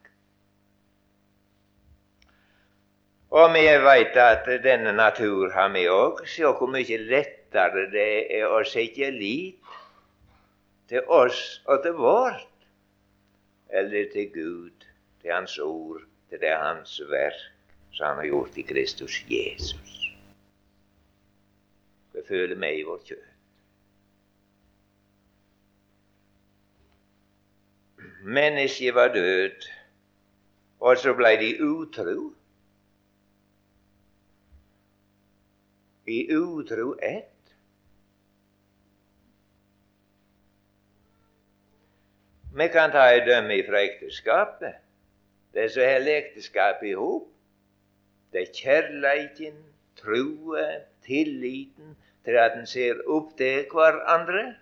Og 3.34 3.50
vi 3.52 3.64
veit 3.84 4.16
at 4.22 4.48
denne 4.64 4.94
natur 4.96 5.52
har 5.52 5.74
vi 5.74 5.84
òg. 5.92 6.22
Se 6.30 6.46
hvor 6.46 6.70
mye 6.72 7.00
lettere 7.02 7.90
det 7.92 8.08
er 8.38 8.48
å 8.48 8.62
sette 8.64 9.10
lit 9.12 9.74
til 10.88 11.12
oss 11.12 11.42
og 11.66 11.84
til 11.84 11.98
vårt, 12.00 12.70
eller 13.74 14.08
til 14.14 14.32
Gud, 14.32 14.88
til 15.20 15.34
Hans 15.34 15.58
ord, 15.60 16.08
til 16.30 16.40
det 16.40 16.56
Hans 16.56 16.96
verk 17.10 17.44
som 17.92 18.08
Han 18.08 18.24
har 18.24 18.32
gjort 18.32 18.58
i 18.58 18.68
Kristus 18.72 19.20
Jesus. 19.28 20.00
Det 22.14 22.24
føler 22.28 22.56
meg 22.56 22.80
i 22.80 22.88
vårt 22.88 23.12
kjøtt. 23.12 23.30
Mennesket 28.24 28.96
var 28.96 29.08
død, 29.14 29.66
og 30.80 30.98
så 30.98 31.12
blei 31.14 31.36
de 31.42 31.50
utro. 31.64 32.32
I 36.08 36.20
utro 36.32 36.96
ett. 37.04 37.52
Vi 42.56 42.68
kan 42.72 42.92
ta 42.96 43.10
et 43.12 43.28
dømme 43.28 43.60
fra 43.68 43.84
ekteskapet. 43.84 44.80
Det 45.54 45.68
som 45.72 45.84
holder 45.84 46.18
ekteskapet 46.18 46.94
i 46.94 46.96
hop, 46.96 47.28
det 48.32 48.42
er 48.42 48.56
kjærleiken, 48.56 49.58
trua, 50.00 50.68
tilliten 51.04 51.98
til 52.24 52.40
at 52.40 52.56
en 52.58 52.68
ser 52.68 53.04
opp 53.12 53.36
til 53.38 53.68
hverandre 53.72 54.54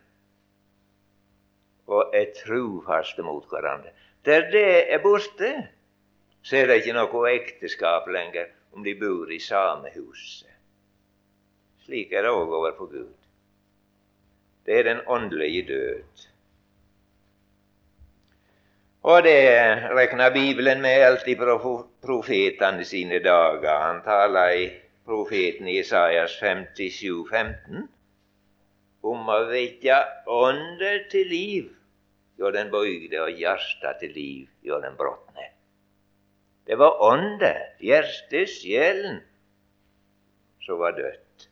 og 1.88 2.16
er 2.16 2.34
trufaste 2.44 3.24
mot 3.24 3.46
hverandre. 3.50 3.90
Der 4.26 4.50
det 4.52 4.94
er 4.94 5.02
borte, 5.04 5.68
så 6.42 6.58
er 6.58 6.68
det 6.68 6.82
ikke 6.82 6.98
noe 6.98 7.32
ekteskap 7.32 8.08
lenger 8.08 8.50
om 8.74 8.84
de 8.84 8.96
bor 9.00 9.32
i 9.32 9.40
samme 9.40 9.90
huset. 9.96 10.50
Slik 11.86 12.14
er 12.14 12.26
det 12.26 12.34
òg 12.34 12.54
overfor 12.60 12.92
Gud. 12.92 13.16
Det 14.66 14.78
er 14.80 14.84
den 14.84 15.02
åndelige 15.08 15.66
død. 15.68 16.28
Og 19.03 19.24
det 19.24 19.42
regner 19.98 20.29
Bibelen 20.34 20.82
med 20.82 21.01
alt 21.01 21.27
ifra 21.27 21.58
profetene 22.05 22.86
sine 22.86 23.20
dager. 23.20 23.79
Han 23.88 24.03
taler 24.05 24.50
i 24.50 24.70
profeten 25.05 25.68
Isaias 25.68 26.38
57, 26.38 27.25
15 27.29 27.90
om 29.01 29.29
å 29.34 29.40
vekke 29.50 29.98
ånder 30.29 31.08
til 31.10 31.32
liv 31.34 31.70
gjør 32.37 32.55
den 32.55 32.72
bøygde, 32.72 33.22
og 33.22 33.35
hjertet 33.37 34.00
til 34.00 34.13
liv 34.15 34.48
gjør 34.65 34.85
den 34.85 34.98
brotne. 34.98 35.48
Det 36.67 36.77
var 36.79 37.01
ånde, 37.03 37.53
hjertet, 37.83 38.50
sjelen, 38.50 39.22
som 40.61 40.79
var 40.79 40.96
dødt. 40.96 41.48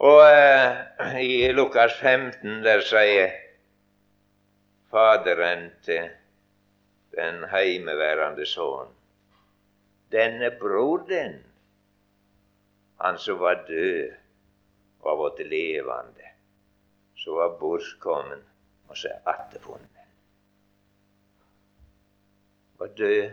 Og 0.00 0.20
eh, 0.24 1.20
i 1.20 1.52
Lukas 1.52 1.94
15 2.00 2.62
der 2.64 2.80
sier 2.88 3.36
Faderen 4.90 5.68
til 5.86 6.08
den 7.14 7.44
heimeværende 7.52 8.46
sønn. 8.48 8.90
Denne 10.10 10.50
broderen, 10.58 11.36
han 12.98 13.18
som 13.22 13.38
var 13.38 13.62
død 13.68 14.10
var 15.04 15.20
blitt 15.20 15.46
levende, 15.52 16.32
som 17.14 17.38
var 17.38 17.54
bortkommen 17.60 18.42
og 18.90 18.96
så 18.98 19.08
er 19.08 19.28
attefunnet. 19.30 19.88
Var 22.78 22.86
død 22.86 23.30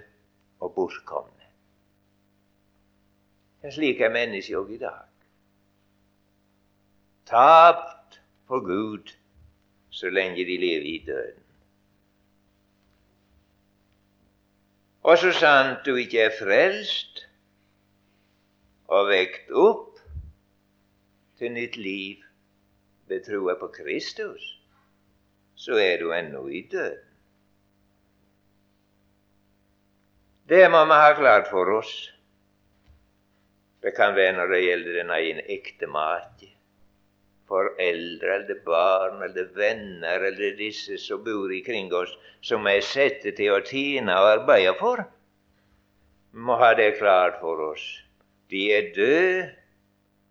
og 0.60 0.74
bortkomne. 0.76 1.48
Ja, 3.64 3.72
slik 3.74 4.02
er 4.02 4.14
mennesket 4.14 4.58
òg 4.60 4.70
i 4.76 4.78
dag. 4.78 5.08
Tapt 7.26 8.20
for 8.46 8.62
Gud 8.62 9.16
så 9.90 10.10
lenge 10.14 10.46
de 10.46 10.58
lever 10.62 10.86
i 10.86 11.04
døden. 11.08 11.44
Og 15.02 15.18
så 15.18 15.32
sant 15.32 15.86
du 15.86 15.96
ikke 15.96 16.22
er 16.28 16.38
frelst 16.38 17.24
og 18.88 19.10
vekt 19.10 19.50
opp 19.52 19.98
til 21.40 21.52
nytt 21.56 21.78
liv 21.82 22.24
ved 23.08 23.26
troa 23.26 23.56
på 23.60 23.72
Kristus, 23.74 24.57
så 25.58 25.80
er 25.82 25.98
du 26.02 26.12
ennå 26.14 26.46
i 26.54 26.62
døden. 26.72 27.04
Det 30.48 30.64
må 30.72 30.86
vi 30.88 31.00
ha 31.02 31.10
klart 31.18 31.50
for 31.52 31.68
oss. 31.76 31.92
Det 33.84 33.92
kan 33.98 34.16
være 34.16 34.38
når 34.38 34.54
det 34.54 34.62
gjelder 34.64 34.96
den 35.02 35.12
ene 35.18 35.44
ekte 35.58 35.90
make, 35.92 36.48
foreldre 37.52 38.38
eller 38.38 38.62
barn 38.64 39.26
eller 39.28 39.52
venner 39.58 40.24
eller 40.30 40.56
disse 40.56 40.96
som 41.04 41.26
bor 41.26 41.52
ikring 41.52 41.92
oss, 41.96 42.16
som 42.40 42.68
er 42.72 42.80
satt 42.86 43.28
til 43.28 43.54
å 43.58 43.60
tjene 43.66 44.16
og 44.16 44.32
arbeide 44.38 44.78
for. 44.80 45.04
Vi 46.32 46.48
må 46.48 46.56
ha 46.62 46.74
det 46.80 46.94
klart 47.02 47.42
for 47.44 47.74
oss. 47.74 47.86
De 48.48 48.70
er 48.72 48.92
døde 48.96 49.50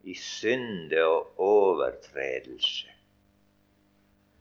i 0.08 0.14
synde 0.16 1.02
og 1.04 1.40
overtredelse. 1.42 2.95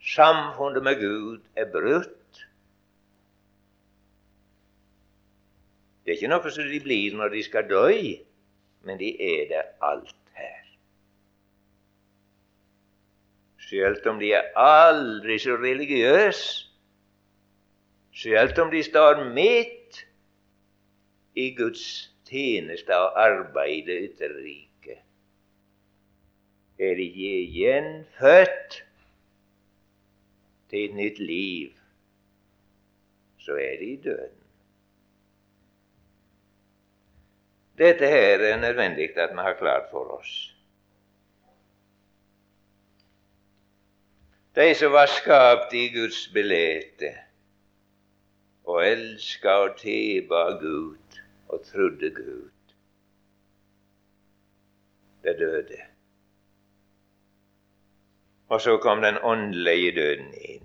Samfunnet 0.06 0.84
med 0.84 1.00
Gud 1.00 1.42
er 1.56 1.66
brutt. 1.72 2.42
Det 6.06 6.12
er 6.12 6.20
ikke 6.20 6.30
noe 6.30 6.52
som 6.54 6.68
de 6.70 6.80
blir 6.84 7.16
når 7.18 7.34
de 7.34 7.42
skal 7.44 7.66
dø, 7.70 7.88
men 8.86 9.00
de 9.02 9.10
er 9.18 9.48
det 9.50 9.64
alt 9.82 10.14
her. 10.38 10.68
Selv 13.66 14.06
om 14.12 14.22
de 14.22 14.30
er 14.38 14.52
aldri 14.62 15.40
så 15.42 15.58
religiøse, 15.58 16.68
selv 18.14 18.62
om 18.62 18.70
de 18.72 18.84
står 18.86 19.24
midt 19.34 20.06
i 21.36 21.50
Guds 21.58 21.88
tjeneste 22.30 22.94
og 22.94 23.18
arbeid 23.26 23.90
ute 23.90 24.30
riket, 24.38 25.02
er 26.78 26.94
de 27.02 27.10
gjenfødt 27.58 28.84
til 30.76 30.90
et 30.90 30.96
nytt 30.96 31.20
liv, 31.20 31.70
så 33.40 33.56
er 33.56 33.78
de 33.80 33.94
i 33.94 34.02
døden. 34.04 34.42
Dette 37.78 38.08
her 38.08 38.40
er 38.40 38.60
nødvendig 38.60 39.18
at 39.18 39.32
vi 39.32 39.48
har 39.48 39.54
klart 39.54 39.88
for 39.92 40.20
oss. 40.20 40.52
de 44.56 44.76
som 44.76 44.92
var 44.92 45.10
skapt 45.12 45.74
i 45.74 45.90
Guds 45.92 46.28
belete, 46.34 47.10
og 48.64 48.86
elska 48.88 49.58
og 49.66 49.74
tilba 49.78 50.46
Gud 50.62 51.20
og 51.48 51.66
trodde 51.66 52.10
Gud. 52.16 52.52
Det 55.24 55.36
døde. 55.40 55.95
Og 58.50 58.62
så 58.62 58.78
kom 58.78 59.02
den 59.02 59.18
åndelige 59.24 59.96
døden 59.96 60.34
inn. 60.34 60.62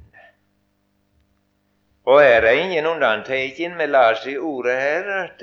Og 2.05 2.23
er 2.25 2.41
det 2.41 2.57
ingen 2.59 2.87
undanteken 2.87 3.79
vi 3.79 3.87
las 3.87 4.27
i 4.27 4.37
ordet 4.37 4.77
her 4.81 5.11
at 5.23 5.43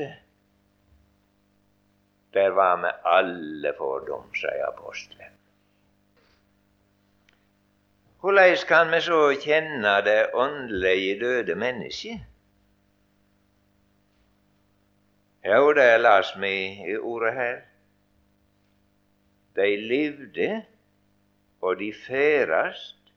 der 2.33 2.49
var 2.49 2.75
med 2.75 2.91
alle 3.05 3.73
fordom, 3.77 4.33
sier 4.35 4.67
apostelen. 4.67 5.33
Hvordan 8.21 8.57
kan 8.67 8.91
vi 8.91 9.01
så 9.01 9.19
kjenne 9.41 9.93
det 10.05 10.29
åndelige 10.33 11.19
døde 11.19 11.55
mennesket? 11.55 12.19
Jo, 15.45 15.73
det 15.73 16.01
las 16.01 16.33
vi 16.41 16.53
i 16.91 16.97
ordet 16.97 17.33
her. 17.33 17.59
De 19.55 19.75
levde, 19.87 20.65
og 21.61 21.79
de 21.79 21.91
ferdast 21.93 23.13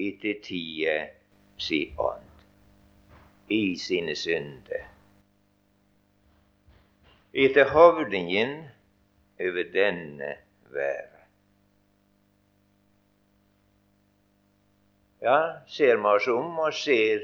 etter 0.00 0.40
tida 0.42 0.96
si 1.60 1.80
ånd, 1.98 2.30
i 3.48 3.76
sine 3.78 4.14
synder. 4.18 4.86
Etter 7.34 7.70
hovdingen 7.70 8.56
over 9.40 9.70
denne 9.72 10.36
verden. 10.70 11.10
Ja, 15.24 15.38
ser 15.66 15.96
vi 15.96 16.10
oss 16.10 16.26
om 16.28 16.58
og 16.60 16.74
ser 16.76 17.22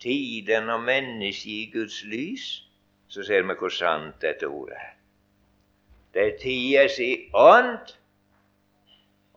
tiden 0.00 0.68
og 0.68 0.82
mennesket 0.84 1.52
i 1.52 1.70
Guds 1.72 2.02
lys, 2.04 2.48
så 3.08 3.24
ser 3.24 3.46
vi 3.48 3.56
hvor 3.58 3.72
sant 3.72 4.20
dette 4.22 4.48
ordet 4.48 4.76
er. 4.76 4.92
Det 6.14 6.26
er 6.26 6.36
tida 6.42 6.84
si 6.92 7.10
ånd, 7.34 7.94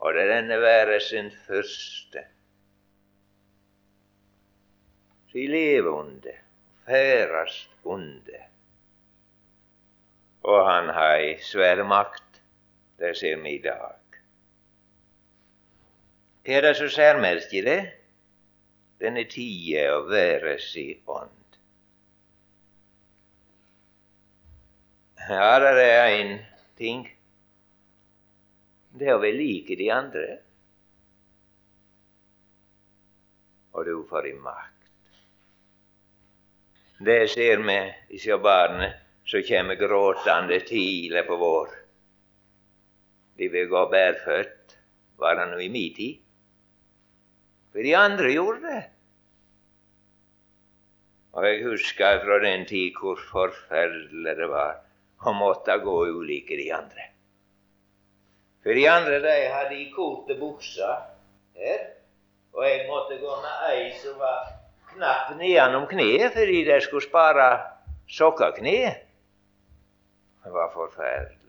og 0.04 0.14
det 0.14 0.24
denne 0.28 0.58
være 0.60 1.00
sin 1.00 1.30
første. 1.46 2.26
Si 5.32 5.46
lever 5.48 5.90
under, 5.90 6.40
Færast 6.86 7.70
under. 7.84 8.42
Og 10.44 10.60
han 10.68 10.90
har 10.92 11.16
ei 11.16 11.38
svær 11.40 11.84
makt. 11.88 12.42
Det 13.00 13.14
ser 13.18 13.40
vi 13.40 13.56
i 13.56 13.62
dag. 13.64 14.20
Hva 16.44 16.58
er 16.58 16.66
det 16.68 16.74
som 16.76 16.92
særmerker 16.92 17.64
det? 17.64 17.80
Denne 19.00 19.24
tida 19.32 19.88
å 19.96 20.04
være 20.12 20.58
si 20.60 20.90
ånd. 21.08 21.58
Ja, 25.30 25.56
det 25.64 25.88
er 25.88 26.18
én 26.20 26.34
ting. 26.78 27.08
Det 28.94 29.08
er 29.10 29.18
å 29.18 29.22
være 29.24 29.38
lik 29.40 29.72
de 29.78 29.88
andre. 29.94 30.26
Og 33.74 33.88
du 33.88 33.94
får 34.10 34.28
din 34.28 34.42
makt. 34.44 34.70
Det 37.04 37.24
ser 37.34 37.64
vi 37.66 37.78
disse 38.12 38.38
barna 38.38 38.92
som 39.26 39.42
kommer 39.48 39.80
gråtende 39.80 40.60
tidlig 40.68 41.24
på 41.28 41.38
vår. 41.42 41.72
De 43.38 43.50
vil 43.50 43.72
gå 43.72 43.88
bærføtt, 43.92 44.60
Var 45.18 45.36
det 45.38 45.44
nå 45.52 45.60
i 45.62 45.70
min 45.72 45.94
tid? 45.96 46.18
For 47.72 47.86
de 47.86 47.94
andre 47.96 48.32
gjorde 48.34 48.62
det. 48.66 48.82
Og 51.34 51.46
jeg 51.48 51.62
husker 51.64 52.20
fra 52.26 52.40
den 52.44 52.66
tid 52.70 52.98
hvor 53.00 53.22
forferdelig 53.30 54.36
det 54.42 54.50
var 54.52 54.82
å 55.24 55.34
måtte 55.38 55.78
gå 55.86 55.96
ulike 56.18 56.58
de 56.60 56.68
andre. 56.76 57.13
For 58.64 58.74
de 58.78 58.88
andre 58.88 59.20
de 59.24 59.36
hadde 59.52 59.76
i 59.76 59.90
korte 59.92 60.38
bukser 60.40 61.04
her, 61.60 61.86
og 62.54 62.66
jeg 62.68 62.88
måtte 62.88 63.20
gå 63.20 63.38
med 63.44 63.64
ei 63.74 63.86
som 64.00 64.18
var 64.22 64.50
knapp 64.94 65.34
nedenom 65.36 65.88
kneet 65.92 66.36
fordi 66.36 66.64
de 66.70 66.82
skulle 66.86 67.04
spare 67.04 67.48
sokkekne. 68.08 68.78
Det 70.44 70.52
var 70.52 70.72
forferdelig. 70.74 71.44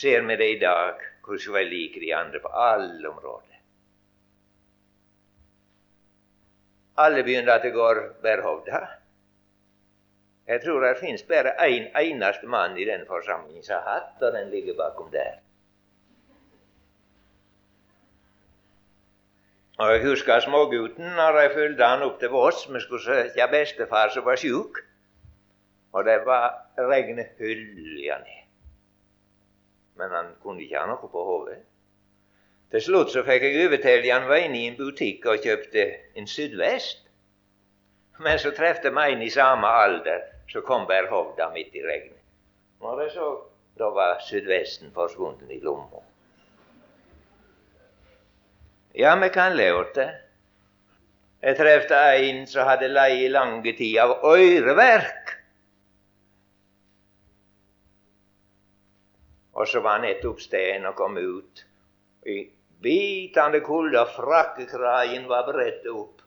ser 0.00 0.22
vi 0.22 0.36
det 0.36 0.48
i 0.54 0.58
dag, 0.58 1.00
hvordan 1.26 1.54
vi 1.54 1.64
liker 1.64 2.00
de 2.00 2.14
andre 2.14 2.40
på 2.42 2.48
alle 2.48 3.08
områder. 3.08 3.56
Alle 6.98 7.22
begynner 7.22 7.54
at 7.54 7.66
det 7.66 7.74
går 7.74 8.00
bærhovda. 8.22 8.80
Jeg 10.48 10.62
tror 10.64 10.80
det 10.80 10.94
finnes 11.00 11.22
bare 11.28 11.52
én 11.66 11.90
en 11.90 12.00
eneste 12.00 12.46
mann 12.46 12.78
i 12.78 12.84
den 12.88 13.04
forsamlingen 13.06 13.62
som 13.62 13.82
har 13.82 13.98
hatt, 13.98 14.22
og 14.22 14.32
den 14.32 14.50
ligger 14.50 14.74
bakom 14.74 15.10
der. 15.12 15.42
Og 19.78 19.92
Jeg 19.92 20.02
husker 20.06 20.40
smågutten 20.40 21.04
når 21.04 21.38
jeg 21.40 21.54
fulgte 21.54 21.84
han 21.84 22.02
opp 22.02 22.18
til 22.20 22.28
Voss. 22.28 22.64
Vi 22.72 22.80
skulle 22.80 23.02
søke 23.02 23.48
bestefar 23.50 24.08
som 24.08 24.24
var 24.24 24.36
sjuk. 24.36 24.82
Og 25.92 26.04
det 26.04 26.18
var 26.26 26.64
regnet 26.78 27.38
hylja 27.38 28.18
ned 28.18 28.38
men 29.98 30.10
han 30.10 30.26
kunne 30.42 30.62
ikke 30.62 30.78
ha 30.78 30.86
noe 30.86 31.10
på 31.10 31.24
hodet. 31.26 31.58
Til 32.70 32.84
slutt 32.84 33.12
så 33.12 33.24
fikk 33.26 33.46
jeg 33.46 33.66
overtale 33.66 34.12
han 34.12 34.28
var 34.28 34.44
inne 34.44 34.60
i 34.60 34.66
en 34.70 34.76
butikk 34.78 35.26
og 35.26 35.44
kjøpte 35.44 35.86
en 36.20 36.28
sydvest. 36.30 37.06
Men 38.22 38.38
så 38.42 38.52
trefte 38.54 38.92
vi 38.94 39.06
en 39.12 39.22
i 39.24 39.30
samme 39.32 39.70
alder 39.82 40.26
som 40.48 40.62
kom 40.62 40.86
værhovda 40.88 41.50
midt 41.54 41.74
i 41.74 41.82
regnet. 41.84 42.20
Når 42.80 43.00
jeg 43.02 43.10
så, 43.16 43.28
da 43.78 43.90
var 43.94 44.22
sydvesten 44.24 44.92
forsvunnet 44.94 45.50
i 45.50 45.60
lomma. 45.60 46.02
Ja, 48.94 49.14
me 49.16 49.28
kan 49.28 49.56
lære 49.56 49.84
det. 49.94 50.08
Jeg 51.42 51.56
trefte 51.56 51.98
en 52.18 52.46
som 52.50 52.66
hadde 52.66 52.88
leid 52.90 53.20
i 53.22 53.28
lange 53.30 53.72
tid 53.78 53.98
av 54.02 54.16
øreverk. 54.26 55.34
Og 59.58 59.66
så 59.66 59.82
var 59.82 60.02
nettopp 60.02 60.40
stein 60.42 60.86
og 60.86 60.96
kom 60.98 61.18
ut. 61.18 61.64
I 62.26 62.40
bitende 62.82 63.60
kulde, 63.66 64.02
frakkekragen 64.16 65.28
var 65.30 65.46
bredt 65.46 65.86
opp, 65.92 66.22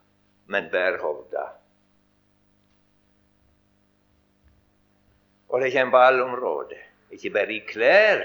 men 0.46 0.68
bærhovda. 0.72 1.46
Og 5.52 5.60
det 5.60 5.72
kommer 5.72 5.90
på 5.92 6.00
alle 6.00 6.24
områder, 6.24 6.78
ikke 7.12 7.30
bare 7.30 7.52
i 7.52 7.58
klær, 7.68 8.22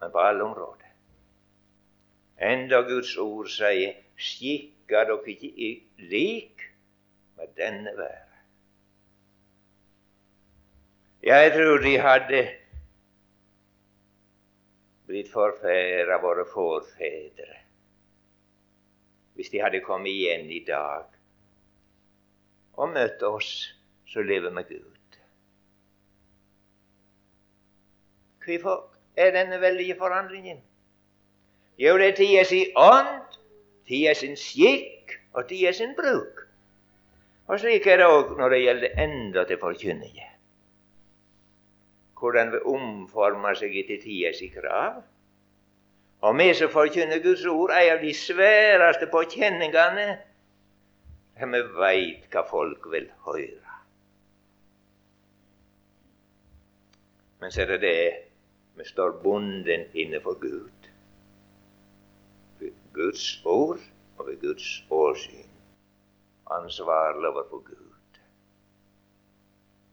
men 0.00 0.12
på 0.12 0.20
alle 0.20 0.44
områder. 0.44 0.90
Enda 2.42 2.82
Guds 2.84 3.16
ord 3.16 3.48
sier 3.48 3.94
'skikka 4.16 5.04
dere 5.08 5.32
ikke 5.32 5.48
i 5.48 5.70
lik 6.12 6.66
med 7.36 7.54
denne 7.56 7.94
verden'. 7.96 8.42
Jeg 11.22 11.52
tror 11.56 11.78
de 11.78 11.98
hadde 11.98 12.42
blitt 15.06 15.32
forferda, 15.32 16.20
våre 16.20 16.44
forfedre, 16.52 17.56
hvis 19.34 19.48
de 19.48 19.62
hadde 19.62 19.80
kommet 19.80 20.10
igjen 20.10 20.50
i 20.50 20.64
dag 20.68 21.11
og 22.76 22.92
møte 22.94 23.28
oss 23.28 23.52
som 24.08 24.26
lever 24.26 24.50
med 24.50 24.68
Gud. 24.68 25.18
Hvorfor 28.42 28.90
er 29.16 29.30
denne 29.30 29.60
veldige 29.60 29.96
forandringen? 29.98 30.58
Jo, 31.78 31.96
det 31.98 32.08
er 32.08 32.16
tida 32.16 32.42
si 32.44 32.64
ånd, 32.76 33.38
tida 33.88 34.14
sin 34.18 34.36
skikk 34.36 35.16
og 35.32 35.46
tida 35.48 35.72
sin 35.72 35.94
bruk. 35.98 36.44
Og 37.46 37.60
slik 37.60 37.86
er 37.86 38.02
det 38.02 38.10
òg 38.10 38.36
når 38.38 38.54
det 38.54 38.62
gjelder 38.64 39.02
enda 39.06 39.44
til 39.48 39.60
forkynningen 39.62 40.32
hvordan 42.22 42.52
vi 42.54 42.58
omformer 42.70 43.56
seg 43.58 43.74
etter 43.80 43.98
tidas 43.98 44.38
krav. 44.54 45.00
Og 46.22 46.36
vi 46.38 46.52
som 46.54 46.70
forkynner 46.70 47.18
Guds 47.22 47.42
ord, 47.50 47.72
er 47.74 47.96
av 47.96 48.04
de 48.04 48.12
sværeste 48.14 49.08
påkjenningene 49.10 50.04
der 51.42 51.50
vi 51.50 51.62
veit 51.74 52.26
hva 52.30 52.42
folk 52.46 52.86
vil 52.92 53.08
høre. 53.26 53.78
Men 57.40 57.50
så 57.50 57.64
er 57.64 57.72
det 57.72 57.80
det 57.82 58.02
vi 58.78 58.86
står 58.86 59.16
bonden 59.24 59.88
inne 59.98 60.20
for 60.22 60.38
Gud. 60.38 60.86
Ved 62.60 62.76
Guds 62.94 63.24
ord 63.44 63.82
og 64.18 64.28
ved 64.28 64.38
Guds 64.44 64.68
åsyn. 64.90 65.50
Ansvarlig 66.50 67.28
overfor 67.32 67.64
Gud. 67.66 68.20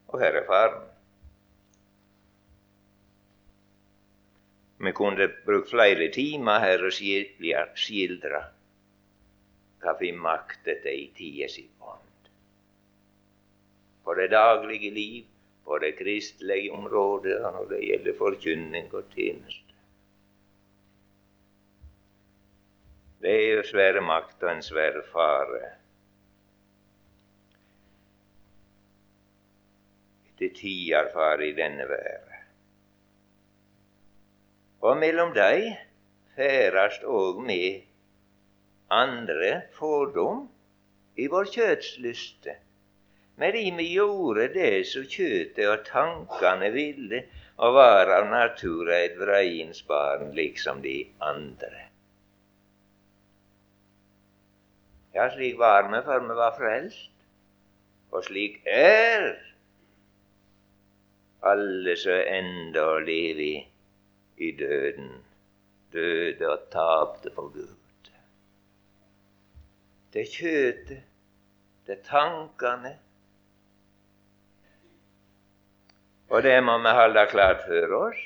Og 0.08 0.20
her 0.20 0.38
er 0.38 0.46
faren. 0.46 0.86
Vi 4.80 4.92
kunne 4.92 5.32
brukt 5.46 5.70
flere 5.70 6.12
timer 6.14 6.60
her 6.60 6.86
og 6.86 6.94
skildre 7.76 8.46
hva 9.80 9.96
vi 10.00 10.12
maktet 10.12 10.86
i 10.92 11.10
tida 11.16 11.48
si 11.52 11.66
ånd. 11.80 12.30
På 14.04 14.16
det 14.18 14.30
daglige 14.34 14.92
liv, 14.92 15.26
på 15.64 15.78
det 15.80 15.96
kristelige 16.00 16.72
området, 16.74 17.40
og 17.46 17.54
når 17.54 17.66
det 17.74 17.82
gjelder 17.86 18.18
forkynning 18.18 18.94
og 18.94 19.12
tjeneste. 19.16 19.76
Det 23.22 23.36
er 23.36 23.52
jo 23.58 23.68
svære 23.68 24.02
makt 24.02 24.44
og 24.44 24.52
en 24.52 24.64
svær 24.64 25.02
fare. 25.12 25.62
Etter 30.30 30.56
tider 30.56 31.12
fare 31.14 31.50
i 31.50 31.56
denne 31.58 31.88
verden. 31.90 32.48
Og 34.80 34.96
mellom 34.98 35.36
dei 35.36 35.76
ferdast 36.38 37.04
òg 37.04 37.42
med 37.44 37.89
andre 38.90 39.62
fordom 39.78 40.48
i 41.18 41.28
vår 41.28 41.52
kjøtslyste. 41.54 42.56
Men 43.40 43.56
i 43.56 43.70
vi 43.72 43.86
gjorde 43.94 44.50
det 44.54 44.88
som 44.90 45.06
kjøtet 45.08 45.68
og 45.72 45.86
tankene 45.88 46.72
ville, 46.76 47.24
og 47.60 47.76
var 47.76 48.12
av 48.16 48.28
natura 48.32 48.98
et 49.06 49.16
vreiens 49.20 49.82
barn 49.88 50.34
liksom 50.36 50.82
de 50.84 50.98
andre. 51.24 51.86
Ja, 55.16 55.30
slik 55.34 55.58
var 55.60 55.88
vi 55.92 56.04
før 56.06 56.24
vi 56.28 56.38
var 56.40 56.56
frelst, 56.58 57.12
og 58.12 58.24
slik 58.28 58.62
er 58.68 59.32
alle 61.52 61.96
som 62.00 62.20
enda 62.38 62.86
lever 63.04 63.68
i 64.40 64.52
døden, 64.60 65.12
døde 65.94 66.48
og 66.52 66.72
tapte 66.72 67.32
for 67.36 67.52
Gud. 67.56 67.79
Det 70.14 70.22
er 70.22 70.32
kjøtet, 70.34 71.02
det 71.86 71.98
er 71.98 72.04
tankene. 72.06 72.96
Og 76.30 76.44
det 76.44 76.56
må 76.64 76.78
vi 76.78 76.94
holde 76.94 77.26
klart 77.30 77.62
for 77.66 77.94
oss, 77.98 78.22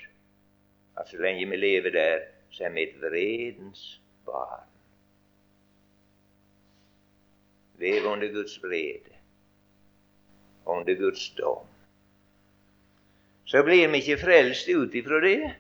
at 0.99 1.09
så 1.09 1.19
lenge 1.23 1.49
vi 1.49 1.59
lever 1.59 1.91
der, 1.91 2.23
så 2.51 2.67
er 2.67 2.75
vi 2.75 2.83
et 2.83 2.95
vredens 3.01 3.83
barn. 4.25 4.69
Lever 7.79 8.09
under 8.11 8.31
Guds 8.31 8.55
vrede, 8.63 9.15
under 10.65 10.95
Guds 10.95 11.29
dom. 11.29 11.67
Så 13.45 13.63
blir 13.63 13.87
vi 13.87 13.99
ikke 13.99 14.21
frelst 14.23 14.69
ut 14.69 14.95
ifra 14.95 15.19
det, 15.23 15.53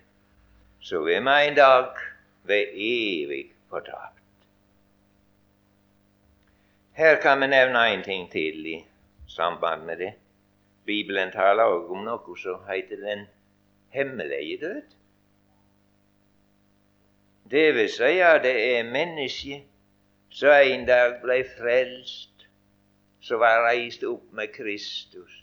så 0.79 1.03
er 1.03 1.19
vi 1.23 1.47
en 1.47 1.55
dag 1.55 1.95
ved 2.43 2.75
evig 2.75 3.45
fortapt. 3.69 4.12
Her 6.93 7.15
kan 7.21 7.41
vi 7.41 7.47
nevne 7.47 7.93
en 7.93 8.03
ting 8.03 8.31
til 8.31 8.65
i 8.65 8.85
samband 9.27 9.83
med 9.83 9.97
det. 9.97 10.13
Bibelen 10.85 11.31
taler 11.31 11.63
også 11.63 11.95
om 11.95 12.03
noe 12.05 12.35
som 12.37 12.67
heter 12.67 12.99
den 13.01 13.23
hemmelige 13.89 14.57
død. 14.61 14.81
Det 17.51 17.63
vil 17.75 17.89
si 17.89 18.19
at 18.21 18.43
det 18.43 18.53
er 18.77 18.91
mennesker 18.91 19.63
som 20.29 20.53
en 20.53 20.85
dag 20.85 21.17
ble 21.21 21.39
frelst, 21.57 22.45
som 23.21 23.41
var 23.41 23.65
reist 23.65 24.05
opp 24.05 24.29
med 24.33 24.53
Kristus, 24.53 25.33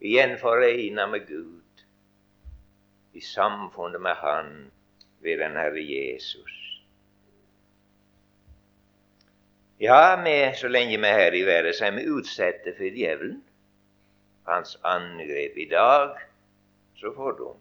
igjen 0.00 0.36
forenet 0.40 1.10
med 1.16 1.26
Gud, 1.28 1.84
i 3.12 3.20
samfunnet 3.20 4.00
med 4.00 4.20
Han 4.20 4.52
ved 5.24 5.40
den 5.40 5.56
Herre 5.56 5.84
Jesus. 5.88 6.63
Ja, 9.80 10.22
vi, 10.24 10.52
så 10.54 10.68
lenge 10.68 11.00
vi 11.00 11.08
er 11.08 11.18
her 11.18 11.34
i 11.34 11.42
verden, 11.46 11.74
så 11.74 11.88
er 11.88 11.96
vi 11.96 12.06
utsatte 12.06 12.74
for 12.76 12.94
djevelen. 12.94 13.40
Hans 14.46 14.76
angrep 14.86 15.56
i 15.58 15.66
dag, 15.70 16.18
så 17.00 17.10
fordom. 17.16 17.56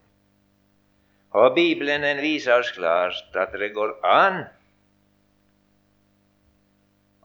Og 1.33 1.55
Bibelen 1.55 2.03
den 2.05 2.21
viser 2.21 2.59
oss 2.59 2.71
klart 2.71 3.37
at 3.39 3.55
det 3.57 3.71
går 3.73 3.95
an 4.05 4.43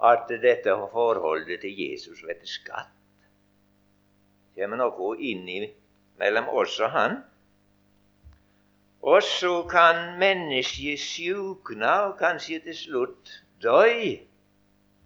at 0.01 0.31
dette 0.31 0.77
forholdet 0.93 1.61
til 1.61 1.75
Jesus 1.83 2.23
blir 2.25 2.39
skatt. 2.49 2.95
Det 4.55 4.65
kommer 4.65 4.81
noe 4.81 5.11
inn 5.21 5.45
i 5.53 5.59
mellom 6.19 6.49
oss 6.49 6.79
og 6.81 6.95
Han. 6.95 7.19
Og 9.03 9.21
så 9.23 9.53
kan 9.71 10.17
mennesket 10.19 10.99
sjukne 10.99 11.93
og 12.09 12.17
kanskje 12.19 12.63
til 12.65 12.79
slutt 12.79 13.37
dø 13.63 13.85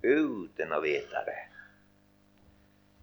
uten 0.03 0.75
å 0.75 0.81
vite 0.83 1.23
det. 1.27 1.41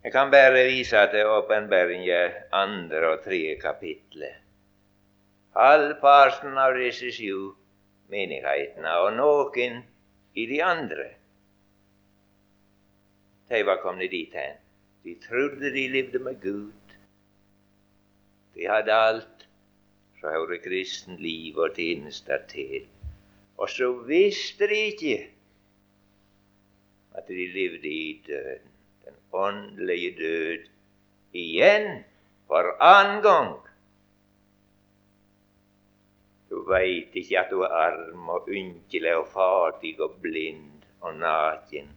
Jeg 0.04 0.14
kan 0.16 0.32
bare 0.32 0.64
vise 0.70 1.00
til 1.12 1.28
åpenbaringen 1.28 2.36
andre 2.56 3.14
og 3.14 3.24
tredje 3.26 3.58
kapitlet. 3.60 4.38
Halvparten 5.58 6.56
av 6.62 6.78
disse 6.78 7.12
sju 7.12 7.50
menighetene, 8.12 8.94
og 9.04 9.18
noen 9.18 9.82
i 10.40 10.46
de 10.48 10.62
andre, 10.64 11.10
de 13.50 13.64
var 13.66 13.82
kommet 13.84 14.12
dit 14.14 14.34
hen. 14.38 14.56
De 15.04 15.16
trodde 15.24 15.72
de 15.74 15.88
levde 15.90 16.20
med 16.24 16.40
Gud. 16.42 16.96
De 18.56 18.68
hadde 18.70 18.94
alt 18.94 19.46
som 20.20 20.30
hører 20.30 20.62
kristen 20.64 21.18
liv 21.20 21.58
og 21.58 21.76
tjenester 21.76 22.44
til. 22.52 22.86
Og 23.58 23.72
så 23.72 23.90
visste 24.08 24.68
de 24.70 24.80
ikke 24.92 25.18
at 27.20 27.28
de 27.28 27.48
levde 27.54 27.88
i 27.88 28.22
døden, 28.28 28.72
den 29.06 29.18
åndelige 29.34 30.12
død, 30.18 30.70
igjen 31.34 32.04
for 32.48 32.72
annen 32.82 33.22
gang. 33.24 33.58
Du 36.50 36.64
veit 36.66 37.14
ikke 37.14 37.40
at 37.44 37.52
du 37.52 37.62
er 37.62 37.76
arm 37.84 38.30
og 38.34 38.48
ynkelig 38.50 39.16
og 39.20 39.28
fattig 39.34 39.94
og 40.02 40.16
blind 40.24 40.88
og 41.02 41.20
naken. 41.20 41.92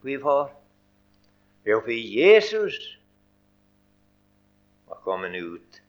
Hvorfor? 0.00 0.52
Jo, 1.66 1.80
for 1.80 1.92
Jesus 1.92 2.78
var 4.88 5.00
kommet 5.04 5.36
ut 5.42 5.82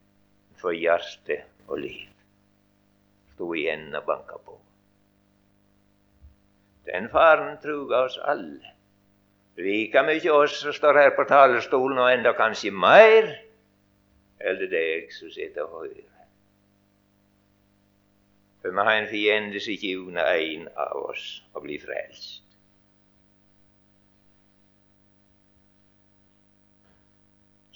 for 0.60 0.75
hjerte 0.75 1.41
og 1.67 1.80
liv. 1.84 2.12
Sto 3.36 3.54
igjen 3.56 3.91
og 3.95 4.08
banka 4.08 4.39
på. 4.43 4.60
Den 6.85 7.09
faren 7.09 7.57
truga 7.61 8.03
oss 8.05 8.17
alle. 8.21 8.73
Like 9.57 10.01
mye 10.03 10.31
oss 10.31 10.59
som 10.61 10.73
står 10.73 10.99
her 10.99 11.13
på 11.17 11.25
talerstolen, 11.29 11.97
og 11.97 12.11
enda 12.11 12.33
kanskje 12.37 12.71
mer, 12.75 13.31
eller 14.39 14.69
deg 14.69 15.13
som 15.15 15.31
sitter 15.33 15.69
hører. 15.71 16.03
For 18.61 18.73
vi 18.73 18.85
har 18.87 18.97
en 18.99 19.09
fiende 19.09 19.61
som 19.61 19.73
ikke 19.73 19.93
unner 20.01 20.31
en 20.35 20.67
av 20.75 20.97
oss 21.09 21.27
å 21.53 21.61
bli 21.63 21.77
frelst. 21.81 22.41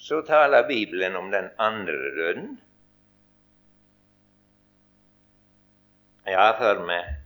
Så 0.00 0.20
taler 0.26 0.66
Bibelen 0.68 1.16
om 1.16 1.30
den 1.30 1.48
andre 1.58 2.10
døden. 2.16 2.52
Ja, 6.26 6.50
for 6.58 6.82
meg 6.86 7.19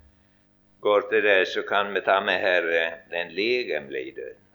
går 0.84 1.06
til 1.10 1.22
det, 1.24 1.48
så 1.48 1.62
kan 1.68 1.94
vi 1.94 2.00
ta 2.04 2.20
med 2.20 2.40
her 2.40 2.66
eh, 2.68 2.96
den 3.10 3.32
legemlige 3.32 4.12
døden. 4.20 4.48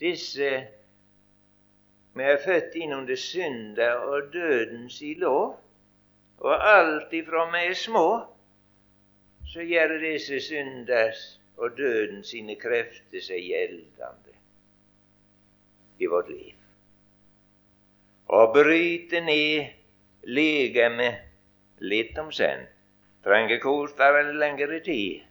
Disse 0.00 0.50
Vi 2.14 2.24
er 2.24 2.38
født 2.44 2.74
innunder 2.74 3.16
synda 3.16 3.92
og 3.94 4.32
dødens 4.32 5.02
i 5.02 5.14
lov, 5.14 5.60
og 6.38 6.54
alt 6.78 7.12
ifra 7.12 7.44
vi 7.50 7.66
er 7.66 7.74
små, 7.74 8.08
så 9.46 9.62
gjør 9.62 9.98
disse 10.02 10.40
synders 10.40 11.40
og 11.56 11.76
døden 11.76 12.24
sine 12.24 12.56
krefter 12.58 13.22
seg 13.22 13.44
gjeldende 13.50 14.34
i 15.98 16.06
vårt 16.06 16.30
liv. 16.30 16.56
Og 18.34 18.50
bryte 18.54 19.20
ned 19.20 19.70
legemet 20.26 21.22
litt 21.78 22.18
om 22.18 22.34
senn 22.34 22.66
trenger 23.24 23.60
kortere 23.62 24.20
en 24.24 24.38
lengre 24.38 24.80
tid, 24.84 25.24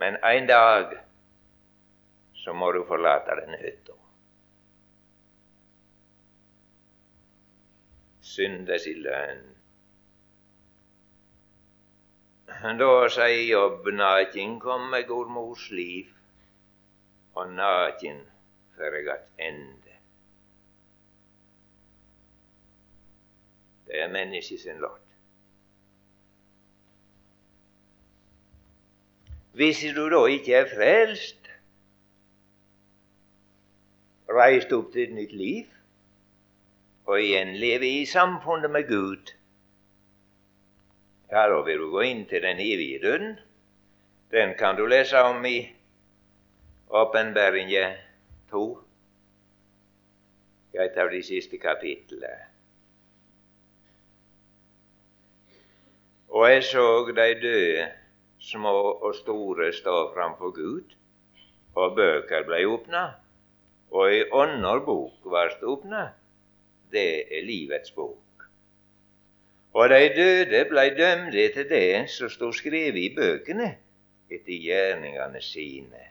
men 0.00 0.18
en 0.24 0.48
dag 0.48 0.96
så 2.34 2.52
må 2.52 2.70
du 2.72 2.84
forlate 2.88 3.36
den 3.40 3.58
hytta. 3.60 3.96
Syndes 8.26 8.86
i 8.86 8.94
lønn. 9.00 9.44
Da 12.80 12.92
sier 13.12 13.42
Jobb 13.46 13.88
naken 13.92 14.56
kom 14.60 14.88
med 14.90 15.06
god 15.08 15.30
mors 15.30 15.68
liv, 15.70 16.08
og 17.34 17.52
naken 17.52 18.24
før 18.76 18.94
jeg 18.94 19.08
att 19.08 19.30
ende. 19.36 19.92
Det 23.86 24.02
er 24.02 24.08
menneskets 24.08 24.66
lott. 24.80 25.05
Hvis 29.56 29.80
du 29.96 30.10
da 30.12 30.26
ikke 30.28 30.54
er 30.54 30.66
frelst, 30.68 31.46
reist 34.28 34.72
opp 34.76 34.90
til 34.92 35.06
et 35.06 35.14
nytt 35.16 35.32
liv, 35.32 35.70
og 37.08 37.22
igjen 37.22 37.54
leve 37.56 37.88
i 37.88 38.04
samfunnet 38.04 38.70
med 38.74 38.84
Gud, 38.90 39.32
ja, 41.30 41.46
da 41.48 41.62
vil 41.64 41.80
du 41.80 41.88
gå 41.94 42.04
inn 42.04 42.22
til 42.28 42.44
den 42.44 42.60
evige 42.60 43.00
døden. 43.00 43.38
Den 44.30 44.52
kan 44.60 44.76
du 44.76 44.84
lese 44.92 45.24
om 45.24 45.44
i 45.48 45.58
Åpenbæringen 46.92 47.96
2. 48.50 48.64
et 50.76 50.96
av 51.00 51.08
de 51.08 51.22
siste 51.24 51.56
kapitlene. 51.56 52.34
Og 56.28 56.50
jeg 56.50 56.64
så 56.64 57.06
de 57.08 57.30
døde, 57.40 57.86
små 58.46 58.74
og 59.06 59.14
store, 59.14 59.72
står 59.72 60.12
framfor 60.14 60.52
Gud, 60.54 60.94
og 61.74 61.96
bøker 61.96 62.46
ble 62.48 62.62
åpna, 62.70 63.02
og 63.90 64.06
ei 64.10 64.22
anna 64.40 64.76
bok 64.86 65.26
ble 65.26 65.44
åpna. 65.72 66.04
Det 66.92 67.08
er 67.26 67.44
livets 67.46 67.90
bok. 67.96 68.46
Og 69.76 69.90
de 69.92 70.00
døde 70.16 70.62
blei 70.70 70.88
dømde 70.96 71.42
etter 71.42 71.68
det 71.68 72.08
som 72.14 72.30
stod 72.32 72.54
skrevet 72.56 73.02
i 73.02 73.12
bøkene, 73.16 73.74
etter 74.30 74.62
gjerningene 74.68 75.42
sine. 75.42 76.08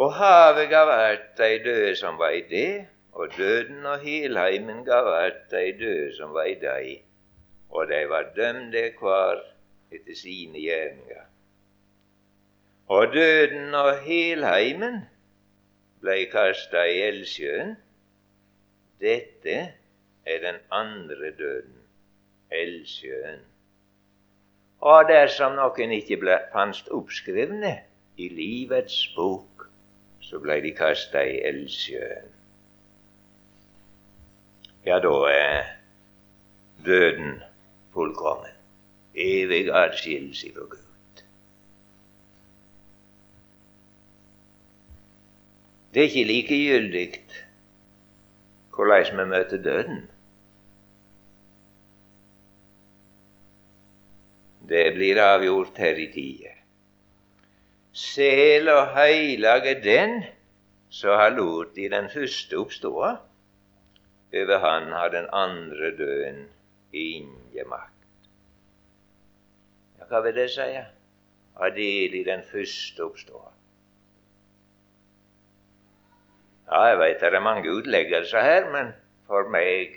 Og 0.00 0.14
havet 0.16 0.70
gav 0.70 0.88
vært 0.88 1.30
de 1.40 1.52
døde 1.64 1.92
som 1.98 2.20
var 2.20 2.36
i 2.36 2.46
det, 2.48 2.86
og 3.12 3.32
døden 3.36 3.86
og 3.86 4.04
helheimen 4.04 4.84
gav 4.86 5.08
vært 5.08 5.46
de 5.52 5.70
døde 5.80 6.10
som 6.16 6.36
var 6.36 6.48
i 6.52 6.58
dei 6.60 7.00
og 7.70 7.88
de 7.88 8.08
var 8.08 8.32
dømde 8.36 8.82
hver 9.00 9.42
etter 9.92 10.16
sine 10.16 10.58
gjerninger. 10.58 11.26
Og 12.90 13.12
døden 13.14 13.74
og 13.74 14.00
helheimen 14.02 15.02
blei 16.02 16.24
kasta 16.32 16.82
i 16.90 16.98
eldsjøen. 17.06 17.76
Dette 19.00 19.58
er 20.26 20.42
den 20.42 20.58
andre 20.70 21.30
døden, 21.38 21.78
eldsjøen. 22.50 23.44
Og 24.80 25.08
dersom 25.08 25.54
noen 25.58 25.94
ikke 25.94 26.18
ble, 26.20 26.38
fanst 26.52 26.88
oppskrevne 26.94 27.76
i 28.16 28.28
livets 28.32 29.02
bok, 29.16 29.68
så 30.24 30.40
blei 30.42 30.60
de 30.64 30.72
kasta 30.76 31.22
i 31.26 31.40
eldsjøen. 31.50 32.30
Ja, 34.86 34.96
da 35.04 35.12
er 35.28 35.76
døden 36.86 37.42
fullkommen. 37.92 38.59
Evig 39.14 39.70
adskillelse 39.74 40.52
fra 40.54 40.66
Gud. 40.70 40.86
Det 45.94 46.00
er 46.00 46.08
ikke 46.08 46.24
likegyldig 46.24 47.06
hvordan 48.74 49.18
vi 49.18 49.24
møter 49.24 49.58
døden. 49.62 50.04
Det 54.68 54.94
blir 54.94 55.18
avgjort 55.20 55.78
her 55.82 55.98
i 55.98 56.06
tida. 56.14 56.54
Sel 57.92 58.70
og 58.70 58.94
heilag 58.94 59.66
er 59.66 59.82
den 59.82 60.20
som 60.90 61.18
har 61.18 61.34
lot 61.34 61.78
i 61.78 61.88
den 61.90 62.06
første 62.10 62.58
oppståa. 62.58 63.16
Over 64.40 64.58
han 64.62 64.92
har 64.94 65.08
den 65.10 65.26
andre 65.32 65.90
døden 65.98 66.44
ingen 66.92 67.66
makt. 67.66 67.99
Hva 70.10 70.18
vil 70.24 70.34
det 70.34 70.48
si? 70.50 70.66
Ha 71.60 71.68
del 71.70 72.14
i 72.18 72.24
den 72.26 72.40
første 72.42 73.04
oppståa. 73.04 73.52
Ja, 76.70 76.80
jeg 76.88 76.98
veit 76.98 77.22
det 77.22 77.30
er 77.34 77.44
mange 77.44 77.70
utleggelser 77.70 78.42
her, 78.42 78.66
men 78.74 78.90
for 79.30 79.46
meg 79.54 79.94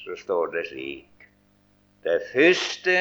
så 0.00 0.16
står 0.16 0.54
det 0.56 0.64
slik. 0.70 1.28
Det 2.08 2.18
første 2.32 2.96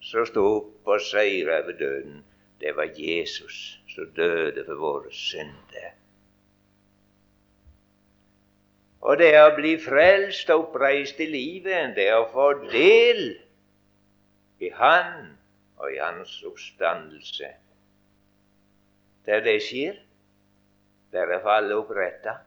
som 0.00 0.24
sto 0.28 0.46
opp 0.54 0.92
og 0.96 1.04
seira 1.04 1.60
over 1.60 1.76
døden, 1.84 2.22
det 2.60 2.72
var 2.76 2.96
Jesus 2.96 3.78
som 3.92 4.08
døde 4.16 4.64
for 4.64 4.80
våre 4.80 5.12
synder. 5.12 5.92
Og 9.04 9.20
det 9.20 9.34
å 9.36 9.52
bli 9.56 9.76
frelst 9.80 10.48
og 10.50 10.70
oppreist 10.70 11.20
i 11.20 11.28
livet, 11.28 11.92
det 11.96 12.08
å 12.16 12.24
få 12.32 12.54
del 12.72 13.36
i 14.60 14.70
Han 14.74 15.36
og 15.76 15.92
i 15.92 15.98
Hans 16.00 16.42
oppstandelse. 16.42 17.48
Der 19.26 19.40
det 19.40 19.58
skjer, 19.62 19.96
der 21.12 21.32
er 21.36 21.42
fallet 21.42 21.74
oppretta, 21.74 22.38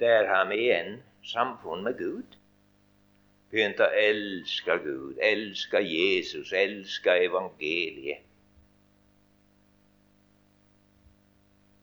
der 0.00 0.26
har 0.26 0.48
vi 0.48 0.58
igjen 0.64 1.02
samfunn 1.22 1.84
med 1.84 1.98
Gud. 1.98 2.38
Begynt 3.52 3.80
å 3.84 3.88
elske 4.00 4.78
Gud, 4.80 5.18
elske 5.20 5.82
Jesus, 5.84 6.52
elske 6.56 7.14
evangeliet. 7.26 8.24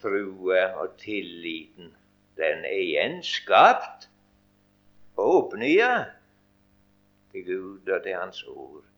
Trua 0.01 0.63
og 0.81 0.95
tilliten 0.99 1.93
den 2.39 2.63
er 2.65 2.81
igjen 2.81 3.19
skapt 3.23 4.07
og 5.19 5.33
oppnya 5.35 5.91
til 7.31 7.45
Gud 7.45 7.91
og 7.91 8.03
til 8.05 8.15
Hans 8.15 8.43
ord. 8.47 8.88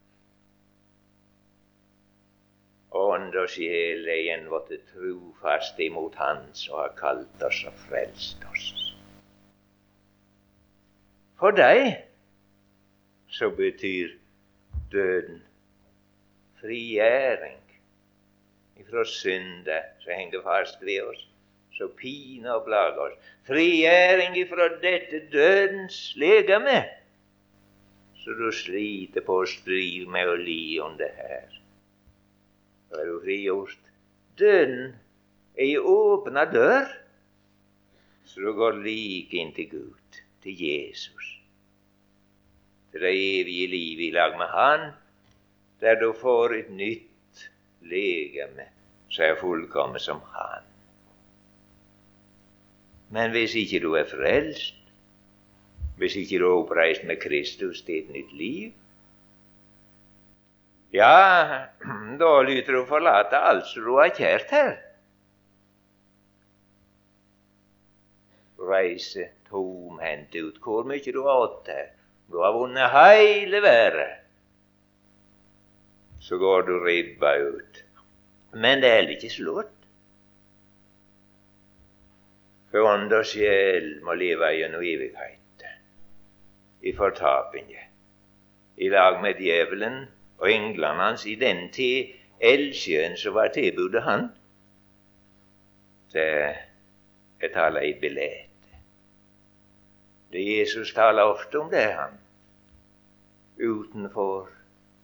Ånd 2.92 3.36
og 3.40 3.48
sjel 3.54 4.04
er 4.04 4.20
igjen 4.20 4.50
blitt 4.52 4.84
trufast 4.92 5.80
imot 5.80 6.18
Han 6.20 6.42
som 6.58 6.80
har 6.82 6.92
kalt 6.98 7.46
oss 7.48 7.62
og 7.70 7.78
frelst 7.86 8.44
oss. 8.52 8.68
For 11.40 11.56
deg 11.56 11.96
så 13.32 13.50
betyr 13.56 14.12
døden 14.92 15.40
frigjøring 16.60 17.62
ifra 18.84 19.08
synder 19.08 19.88
som 20.04 20.14
henger 20.20 20.44
fast 20.46 20.84
ved 20.84 21.08
oss 21.08 21.28
så 21.82 21.88
piner 21.98 22.60
og 22.60 22.66
plager 22.68 23.00
oss. 23.06 23.30
Frigjøring 23.48 24.36
ifra 24.38 24.68
dette 24.84 25.24
dødens 25.32 26.14
legeme, 26.20 26.84
så 28.22 28.36
du 28.38 28.52
sliter 28.54 29.26
på 29.26 29.40
og 29.42 29.50
strir 29.50 30.06
med 30.12 30.30
å 30.30 30.38
li 30.38 30.78
under 30.84 31.10
her. 31.18 31.61
Da 32.92 33.00
er 33.00 33.08
du 33.08 33.20
frigjort. 33.24 33.78
Døden 34.40 34.96
er 35.56 35.64
ei 35.66 35.78
åpna 35.78 36.46
dør, 36.52 36.90
så 38.26 38.42
du 38.42 38.52
går 38.56 38.80
like 38.84 39.38
inn 39.38 39.54
til 39.56 39.70
Gud, 39.72 40.20
til 40.44 40.64
Jesus. 40.66 41.30
Til 42.92 43.06
det 43.06 43.14
evige 43.16 43.70
livet 43.72 44.10
i 44.10 44.12
lag 44.16 44.36
med 44.40 44.52
Han, 44.52 44.92
der 45.80 46.00
du 46.00 46.12
får 46.14 46.58
et 46.60 46.72
nytt 46.76 47.48
legeme 47.82 48.68
som 49.12 49.26
er 49.26 49.40
fullkomment 49.40 50.04
som 50.04 50.20
Han. 50.36 50.68
Men 53.12 53.32
hvis 53.32 53.56
ikke 53.60 53.82
du 53.84 53.94
er 54.00 54.08
frelst, 54.08 54.76
hvis 55.98 56.16
ikke 56.16 56.40
du 56.40 56.48
er 56.48 56.60
oppreist 56.64 57.04
med 57.04 57.20
Kristus 57.24 57.82
til 57.82 58.04
et 58.04 58.14
nytt 58.16 58.32
liv, 58.34 58.72
ja, 60.92 61.68
da 62.20 62.32
lyter 62.42 62.74
du 62.74 62.86
forlate 62.86 63.40
alt 63.40 63.68
som 63.72 63.86
du 63.88 63.94
har 63.98 64.14
kjært 64.16 64.54
her. 64.56 64.72
Reise 68.62 69.32
tomhendt 69.50 70.36
ut 70.38 70.60
hvor 70.64 70.86
mye 70.88 71.14
du 71.16 71.22
har 71.26 71.48
ått 71.48 71.72
her. 71.72 71.92
Du 72.32 72.40
har 72.44 72.56
vunnet 72.56 72.94
heile 72.94 73.62
verden. 73.64 74.18
Så 76.22 76.38
går 76.38 76.68
du 76.68 76.76
ribba 76.84 77.34
ut. 77.42 77.84
Men 78.54 78.84
det 78.84 78.90
er 78.90 79.00
heller 79.00 79.16
ikke 79.18 79.32
slutt. 79.34 79.78
For 82.72 82.88
ånd 82.88 83.12
og 83.12 83.26
sjel 83.28 83.98
må 84.06 84.16
leve 84.16 84.54
gjennom 84.56 84.84
evighet 84.86 85.66
i 86.82 86.94
fortapinga, 86.98 87.84
i 88.82 88.88
lag 88.90 89.20
med 89.22 89.42
djevelen 89.44 90.06
og 90.42 90.50
englene 90.52 91.04
hans 91.04 91.26
i 91.30 91.36
den 91.38 91.68
til 91.74 92.14
eldsjøen 92.42 93.18
som 93.18 93.36
var 93.38 93.52
tilbudet 93.54 94.02
han. 94.04 94.30
Det 96.14 96.30
er 97.42 97.52
tala 97.54 97.84
i 97.86 97.94
bildet. 98.02 98.48
Det 100.32 100.42
Jesus 100.60 100.94
taler 100.94 101.30
ofte 101.30 101.60
om 101.60 101.70
det, 101.70 101.84
han. 101.94 102.18
Utenfor 103.62 104.50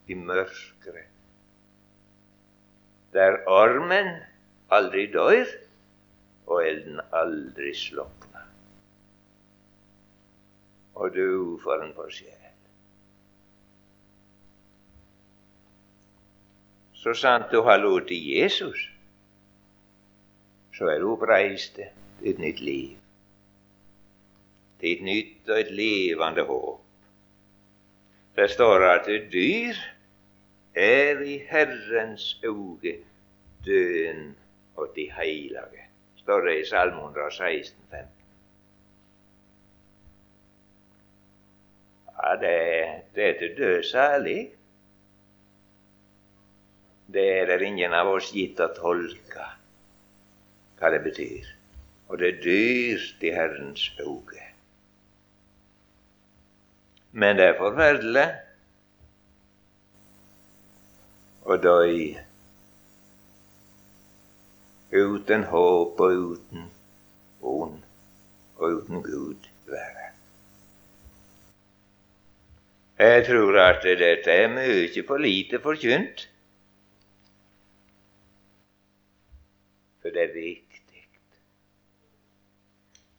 i 0.08 0.16
mørket. 0.16 1.04
Der 3.14 3.38
ormen 3.48 4.10
aldri 4.72 5.06
dør, 5.12 5.46
og 6.48 6.68
elden 6.68 7.00
aldri 7.14 7.74
slokna. 7.76 8.46
Og 10.96 11.14
du 11.16 11.60
for 11.64 11.84
en 11.84 11.94
sjel. 12.12 12.47
Så 17.08 17.14
sant 17.16 17.46
du 17.52 17.62
har 17.64 17.78
lurt 17.80 18.10
til 18.10 18.24
Jesus, 18.36 18.80
så 20.76 20.90
er 20.92 20.98
du 21.00 21.14
oppreist 21.14 21.78
til 21.78 22.32
et 22.32 22.40
nytt 22.44 22.60
liv. 22.60 22.98
Til 24.82 24.92
et 24.92 25.04
nytt 25.08 25.48
og 25.48 25.60
et 25.62 25.72
levende 25.72 26.44
håp. 26.50 26.82
Det 28.36 28.50
står 28.52 28.84
at 28.90 29.08
dyr 29.32 29.80
er 30.76 31.24
i 31.24 31.38
Herrens 31.48 32.26
øye 32.44 32.98
døden 33.66 34.36
og 34.76 34.92
de 34.96 35.08
hellige, 35.12 35.88
står 36.20 36.42
det 36.50 36.60
i 36.60 36.66
Salme 36.66 37.08
116, 37.08 37.82
15. 37.92 38.12
Ja, 42.18 42.36
det, 42.44 42.54
det 43.16 43.30
er 43.30 43.40
til 43.40 43.58
død 43.58 43.84
særlig. 43.84 44.57
Det 47.08 47.28
er 47.40 47.46
det 47.48 47.62
ingen 47.64 47.94
av 47.96 48.10
oss 48.18 48.34
gitt 48.36 48.60
å 48.60 48.68
tolke 48.76 49.46
hva 50.78 50.92
det 50.92 51.00
betyr. 51.06 51.48
Og 52.08 52.20
det 52.20 52.28
er 52.28 52.42
dyrt 52.44 53.24
i 53.24 53.32
Herrens 53.36 53.86
øyne. 54.00 54.44
Men 57.12 57.40
det 57.40 57.48
er 57.50 57.60
forferdelig 57.60 58.28
å 61.48 61.58
dø 61.64 61.80
uten 64.92 65.44
håp 65.52 66.00
og 66.04 66.22
uten 66.32 66.68
ond 67.42 67.84
og 68.58 68.80
uten 68.82 69.04
Gud 69.04 69.48
være. 69.72 70.12
Jeg 72.98 73.26
tror 73.28 73.60
at 73.62 73.84
dette 73.84 74.32
er 74.32 74.50
mye 74.52 75.04
for 75.08 75.22
lite 75.22 75.60
forkynt. 75.64 76.28
For 80.08 80.14
det 80.14 80.24
er 80.24 80.34
viktig. 80.34 81.08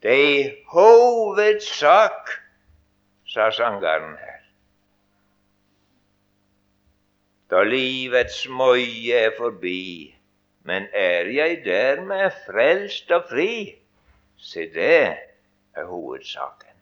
Det 0.01 0.11
er 0.11 0.39
i 0.39 0.63
hovedsak, 0.71 2.31
sa 3.29 3.51
sangeren 3.53 4.15
her. 4.17 4.39
Da 7.53 7.61
livets 7.61 8.39
møye 8.49 9.19
er 9.19 9.35
forbi, 9.37 10.15
men 10.65 10.87
er 10.93 11.29
jeg 11.29 11.61
dermed 11.65 12.33
frelst 12.47 13.13
og 13.13 13.29
fri? 13.29 13.75
Se, 14.37 14.65
det 14.73 15.13
er 15.77 15.85
hovedsaken. 15.85 16.81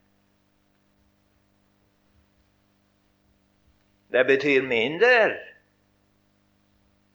Det 4.16 4.24
betyr 4.32 4.64
mindre 4.64 5.36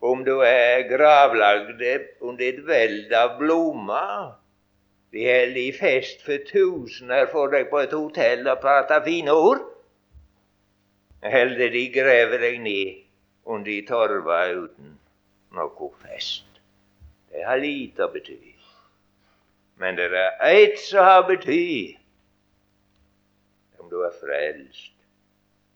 om 0.03 0.25
du 0.27 0.41
er 0.43 0.83
gravlagd 0.91 1.83
under 2.21 2.47
et 2.49 2.63
veld 2.67 3.13
av 3.15 3.37
blomster. 3.39 4.33
De 5.13 5.27
holder 5.29 5.61
i 5.61 5.73
fest 5.77 6.25
for 6.25 6.43
tusener 6.49 7.29
for 7.31 7.53
deg 7.53 7.69
på 7.71 7.83
et 7.85 7.93
hotell 7.93 8.49
og 8.49 8.63
prater 8.65 9.05
fine 9.05 9.35
ord. 9.35 9.61
Eller 11.23 11.71
de 11.71 11.85
graver 11.95 12.41
deg 12.43 12.59
ned 12.65 13.03
under 13.47 13.85
torva 13.87 14.41
uten 14.57 14.97
noe 15.55 15.91
fest. 16.03 16.49
Det 17.31 17.45
har 17.47 17.61
lite 17.63 18.09
å 18.09 18.11
bety. 18.13 18.41
Men 19.79 20.01
det 20.01 20.09
er 20.17 20.35
ett 20.49 20.81
som 20.81 21.07
har 21.07 21.23
bety 21.29 21.95
om 23.79 23.93
du 23.93 24.01
er 24.03 24.19
frelst. 24.19 24.97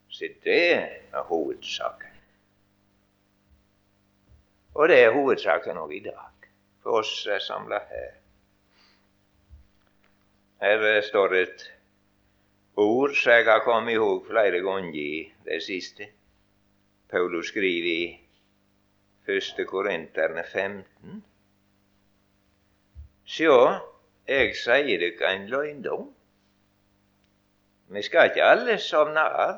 Så 0.09 0.33
det 0.43 0.61
er 0.73 1.25
hovedsaken. 1.29 2.16
Og 4.77 4.89
det 4.89 4.97
er 5.03 5.13
hovedsaken 5.15 5.77
òg 5.81 5.91
i 5.95 6.03
dag, 6.05 6.49
for 6.83 6.99
oss 6.99 7.13
er 7.33 7.39
samla 7.41 7.79
her. 7.89 8.11
Her 10.61 11.01
står 11.01 11.33
et 11.33 11.63
ord 12.77 13.15
som 13.17 13.31
jeg 13.33 13.47
har 13.47 13.63
kommet 13.65 13.95
ihåg 13.95 14.27
flere 14.27 14.61
ganger 14.61 14.99
i 15.01 15.31
det 15.47 15.63
siste. 15.65 16.05
Paulus 17.09 17.49
skriver 17.49 17.87
i 17.89 19.37
1. 19.37 19.65
Korinterne 19.67 20.43
15. 20.51 21.23
Sjå, 23.25 23.57
jeg 24.29 24.53
sier 24.61 25.01
dere 25.01 25.33
en 25.33 25.49
løgndom. 25.55 26.05
Vi 27.97 28.05
skal 28.05 28.29
ikke 28.29 28.45
alle 28.45 28.77
sovne 28.77 29.25
av, 29.25 29.57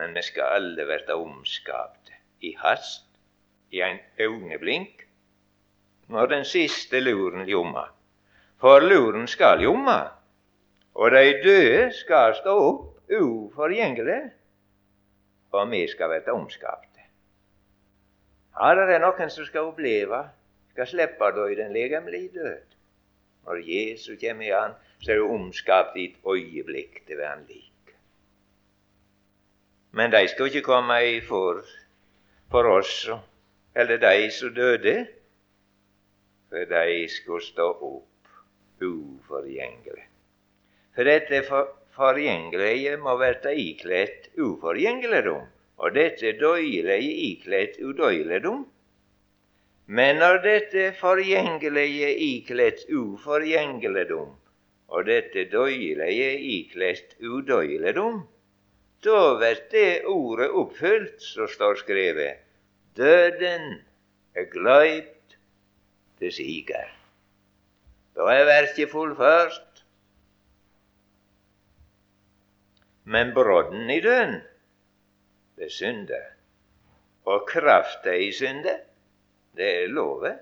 men 0.00 0.16
vi 0.16 0.24
skal 0.24 0.56
alle 0.56 0.88
verta 0.88 1.20
omskapte 1.20 2.16
i 2.40 2.56
hast, 2.64 3.09
i 3.70 3.82
ein 3.82 4.00
øyeblink 4.18 5.06
når 6.08 6.26
den 6.26 6.44
siste 6.44 7.00
luren 7.00 7.46
ljomma. 7.46 7.84
For 8.60 8.80
luren 8.80 9.28
skal 9.28 9.60
ljomma, 9.62 10.00
og 10.94 11.10
de 11.10 11.42
døde 11.44 11.92
skal 11.94 12.34
stå 12.34 12.56
opp 12.66 13.12
uforgjengelig, 13.20 14.20
og 15.52 15.70
vi 15.70 15.86
skal 15.88 16.10
verte 16.10 16.34
omskapte. 16.34 17.06
Ja, 18.58 18.74
det 18.74 18.90
er 18.94 19.02
noen 19.02 19.30
som 19.30 19.46
skal 19.46 19.70
oppleve, 19.70 20.20
skal 20.74 20.90
slippe 20.90 21.30
da 21.36 21.46
i 21.48 21.56
den 21.58 21.72
legemlige 21.72 22.34
død. 22.34 22.76
Når 23.46 23.62
Jesus 23.64 24.18
kommer 24.20 24.44
igjen, 24.44 24.76
så 25.00 25.12
er 25.12 25.22
du 25.22 25.32
omskapt 25.32 25.96
i 25.96 26.10
et 26.10 26.18
øyeblikk 26.26 27.00
til 27.06 27.16
å 27.16 27.22
være 27.22 27.46
lik. 27.48 27.94
Men 29.96 30.12
de 30.12 30.26
skal 30.28 30.50
ikke 30.50 30.66
komme 30.66 30.98
i 31.08 31.18
for, 31.24 31.64
for 32.52 32.68
oss, 32.76 33.08
eller 33.74 33.98
de 34.02 34.30
som 34.30 34.54
døde, 34.54 35.06
for 36.48 36.64
de 36.70 37.08
skal 37.08 37.42
stå 37.42 37.68
opp 37.70 38.82
uforgjengelig. 38.82 40.06
For 40.94 41.06
dette 41.06 41.42
forgjengelige 41.94 42.96
må 42.98 43.14
verte 43.20 43.52
ikledd 43.54 44.32
uforgjengeligdom, 44.40 45.46
og 45.80 45.94
dette 45.94 46.32
døyelige 46.40 47.14
ikledd 47.30 47.78
udøyeligdom. 47.80 48.66
Men 49.86 50.20
når 50.22 50.42
dette 50.44 50.90
forgjengelige 50.98 52.10
ikledd 52.26 52.84
uforgjengeligdom, 52.90 54.34
og 54.90 55.06
dette 55.06 55.46
døyelige 55.52 56.30
ikledd 56.58 57.16
udøyeligdom, 57.22 58.22
da 59.04 59.20
blir 59.38 59.60
det 59.72 60.04
ordet 60.04 60.50
oppfylt 60.50 61.22
som 61.22 61.48
står 61.48 61.78
skrevet. 61.84 62.42
Døden 62.96 63.84
er 64.34 64.44
gløypt 64.44 65.36
til 66.18 66.32
siger. 66.32 66.84
Da 68.14 68.20
er 68.20 68.44
verket 68.44 68.90
fullført. 68.90 69.84
Men 73.04 73.34
brodden 73.34 73.90
i 73.90 74.00
døden, 74.00 74.40
det 75.56 75.64
er 75.64 75.70
synde. 75.70 76.20
Og 77.24 77.46
krafta 77.48 78.12
i 78.12 78.32
synde, 78.32 78.80
det 79.56 79.84
er 79.84 79.88
lovet. 79.88 80.38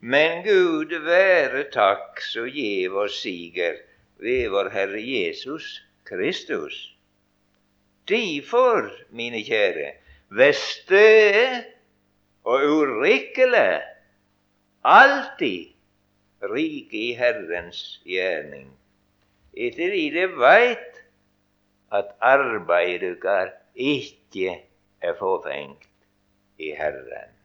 Men 0.00 0.42
Gud 0.42 0.94
være 1.04 1.64
takk 1.70 2.20
så 2.20 2.46
gjev 2.50 2.96
oss 3.04 3.20
siger 3.22 3.76
ved 4.18 4.48
vår 4.50 4.70
Herre 4.74 5.02
Jesus 5.02 5.82
Kristus. 6.04 6.96
Derfor, 8.08 8.90
mine 9.10 9.44
kjære, 9.46 9.92
vær 10.36 10.54
støe 10.56 11.64
og 12.48 12.64
urikkele, 12.76 13.82
alltid 14.82 15.72
rike 16.52 16.98
i 16.98 17.12
Herrens 17.18 18.00
gjerning, 18.08 18.70
etter 19.52 19.92
i 19.94 20.08
det 20.14 20.30
veit 20.40 21.02
at 21.92 22.14
arbeidet 22.24 23.02
dykkar 23.04 23.52
ikke 23.76 24.56
er 25.04 25.14
fåfengt 25.18 25.88
i 26.58 26.72
Herren. 26.78 27.36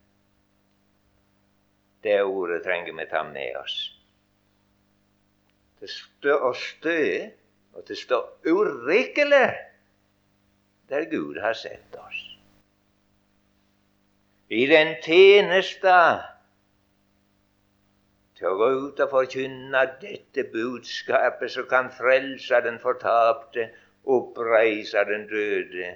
Det 2.03 2.21
ordet 2.23 2.63
trenger 2.63 2.95
vi 2.95 3.05
ta 3.11 3.23
med 3.27 3.57
oss. 3.59 3.75
Det 5.81 5.89
står 5.91 6.47
å 6.47 6.53
stø, 6.57 7.03
og 7.75 7.83
det 7.89 7.97
står 7.99 8.47
urikkele 8.47 9.43
der 10.89 11.09
Gud 11.11 11.41
har 11.43 11.53
sett 11.57 11.99
oss. 11.99 12.26
I 14.49 14.63
den 14.67 14.93
tjeneste 15.03 15.93
til 18.37 18.47
å 18.47 18.53
gå 18.55 18.69
ut 18.85 19.01
og 19.03 19.09
forkynne 19.11 19.81
dette 19.99 20.45
budskapet 20.53 21.51
som 21.51 21.67
kan 21.67 21.89
frelse 21.91 22.61
den 22.63 22.77
fortapte, 22.79 23.65
oppreise 24.07 25.03
den 25.09 25.25
døde 25.27 25.89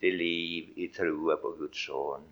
til 0.00 0.16
liv 0.16 0.72
i 0.80 0.88
trua 0.94 1.36
på 1.42 1.52
Guds 1.58 1.84
sønn. 1.84 2.24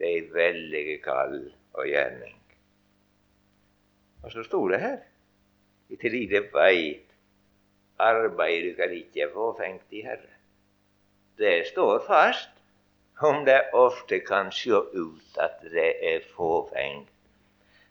Det 0.00 0.08
er 0.22 0.32
veldige 0.32 0.96
kall 1.04 1.36
og 1.76 1.84
gjerning. 1.84 2.40
Og 4.24 4.32
så 4.32 4.46
sto 4.46 4.62
det 4.72 4.80
her 4.80 4.98
i 5.92 6.00
de 6.00 6.42
veit 6.54 7.12
arbeidet 8.00 8.76
kan 8.80 8.92
ikke 8.92 9.28
få 9.36 9.52
fengt 9.60 9.92
i 9.92 10.00
Herre. 10.08 10.32
Det 11.36 11.66
står 11.68 12.00
fast, 12.08 12.55
om 13.20 13.44
det 13.44 13.70
ofte 13.72 14.20
kan 14.20 14.50
sjå 14.52 14.82
ut 14.92 15.38
at 15.40 15.62
det 15.72 15.92
er 16.14 16.24
fåfengt. 16.36 17.08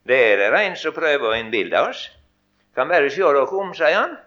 Det 0.05 0.17
er 0.31 0.37
det 0.37 0.59
en 0.61 0.75
som 0.77 0.93
prøver 0.93 1.31
å 1.31 1.37
innbilde 1.39 1.81
oss. 1.89 2.03
Kan 2.77 2.91
bare 2.91 3.09
sjå 3.09 3.31
dere 3.33 3.57
om, 3.57 3.73
sier 3.73 3.95
han. 3.97 4.17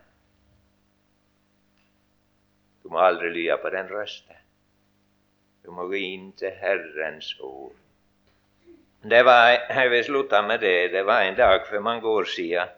Du 2.82 2.90
må 2.90 3.02
aldri 3.04 3.30
lya 3.30 3.58
på 3.62 3.70
den 3.70 3.90
røsten. 3.92 4.34
Du 5.62 5.70
må 5.76 5.86
gå 5.86 6.00
inn 6.00 6.32
til 6.40 6.50
Herrens 6.56 7.34
ord. 7.44 7.76
Det 9.04 9.20
var, 9.24 9.50
Jeg 9.68 9.90
vil 9.90 10.04
slutte 10.04 10.42
med 10.42 10.60
det. 10.60 10.90
Det 10.92 11.04
var 11.06 11.22
en 11.22 11.36
dag 11.36 11.66
for 11.68 11.80
mange 11.80 12.08
år 12.08 12.24
siden. 12.24 12.74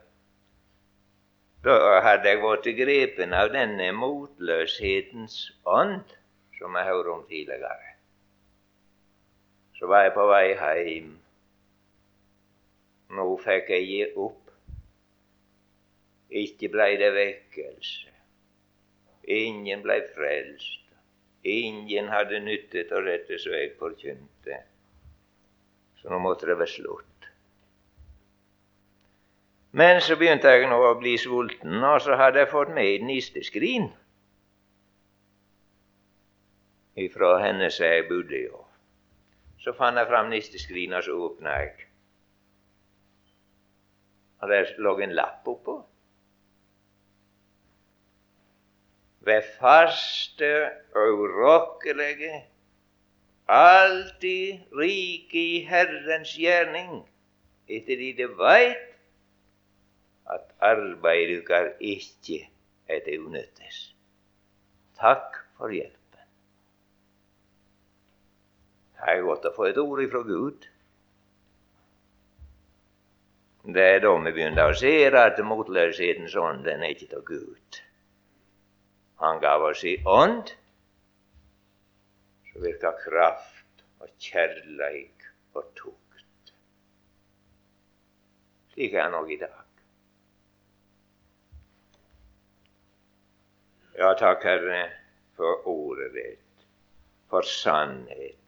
Da 1.65 2.01
hadde 2.01 2.29
jeg 2.29 2.43
vært 2.43 2.69
grepen 2.77 3.33
av 3.37 3.53
denne 3.53 3.93
motløshetens 3.93 5.53
ånd 5.65 6.13
som 6.59 6.77
jeg 6.77 6.89
hørte 6.89 7.15
om 7.15 7.25
tidligere. 7.29 7.90
Så 9.81 9.89
var 9.89 10.05
jeg 10.05 10.13
på 10.13 10.27
vei 10.29 10.47
hjem. 10.53 11.15
Nå 13.17 13.25
fikk 13.41 13.73
jeg 13.73 13.87
gi 13.89 14.03
opp. 14.21 14.53
Ikke 16.43 16.69
blei 16.69 16.93
det 17.01 17.09
vekkelse. 17.17 18.13
Ingen 19.41 19.81
blei 19.83 20.03
frelst. 20.13 20.85
Ingen 21.49 22.13
hadde 22.13 22.43
nytte 22.45 22.85
av 22.93 23.09
dette 23.09 23.41
som 23.41 23.57
jeg 23.57 23.73
forkynte. 23.81 24.61
Så 25.97 26.13
nå 26.13 26.21
måtte 26.21 26.53
det 26.53 26.61
være 26.61 26.75
slutt. 26.77 27.29
Men 29.73 30.05
så 30.05 30.21
begynte 30.21 30.53
jeg 30.53 30.69
nå 30.69 30.77
å 30.77 30.97
bli 31.01 31.17
sulten, 31.17 31.81
og 31.81 32.03
så 32.05 32.21
hadde 32.21 32.45
jeg 32.45 32.53
fått 32.53 32.77
med 32.77 33.07
nisteskrin 33.07 33.89
ifra 37.01 37.39
henne 37.41 37.71
som 37.73 37.87
jeg 37.87 38.11
bodde 38.11 38.49
hos. 38.51 38.70
Så 39.61 39.75
fant 39.77 39.99
jeg 39.99 40.09
fram 40.09 40.31
nisteskrinet, 40.33 41.05
så 41.05 41.17
åpna 41.27 41.57
jeg. 41.61 41.87
Og 44.41 44.49
der 44.49 44.73
lå 44.81 44.95
en 45.05 45.13
lapp 45.13 45.49
oppå. 45.49 45.77
Ved 49.29 49.45
faste 49.61 50.49
og 50.97 51.21
urokkelige, 51.27 52.39
alltid 53.53 54.65
rike 54.81 55.45
i 55.59 55.61
Herrens 55.69 56.33
gjerning, 56.41 57.03
etter 57.69 58.01
de 58.01 58.11
det 58.17 58.31
veit 58.41 58.87
at 60.31 60.49
arbeidet 60.65 61.37
dykkar 61.37 61.73
ikke 61.81 62.47
er 62.89 63.05
til 63.05 63.29
unyttes. 63.29 63.91
Takk 64.97 65.43
for 65.59 65.75
hjelp. 65.75 66.00
Det 69.01 69.09
er 69.09 69.23
godt 69.25 69.47
å 69.49 69.55
få 69.57 69.71
et 69.71 69.79
ord 69.81 70.01
ifra 70.03 70.21
Gud. 70.29 70.67
Det 73.65 73.85
er 73.95 74.03
da 74.05 74.11
vi 74.25 74.33
begynner 74.33 74.69
å 74.69 74.77
se 74.77 74.93
at 75.21 75.39
motløshetens 75.45 76.35
ånd 76.37 76.67
den 76.69 76.85
er 76.85 76.93
ikke 76.93 77.17
av 77.17 77.25
Gud. 77.29 77.79
Han 79.25 79.41
gav 79.41 79.65
oss 79.71 79.85
i 79.89 79.95
ånd 80.09 80.53
som 82.51 82.65
virker 82.65 82.97
kraft 83.05 83.85
og 84.01 84.13
kjærleik 84.21 85.29
og 85.57 85.69
tukt. 85.81 86.53
Slik 88.75 88.97
er 88.97 89.07
han 89.07 89.17
òg 89.17 89.33
i 89.33 89.41
dag. 89.41 89.57
Ja, 94.01 94.13
takk, 94.17 94.45
Herre, 94.49 94.83
for 95.37 95.65
ordet 95.69 96.13
ditt, 96.17 96.69
for 97.29 97.45
sannhet 97.45 98.40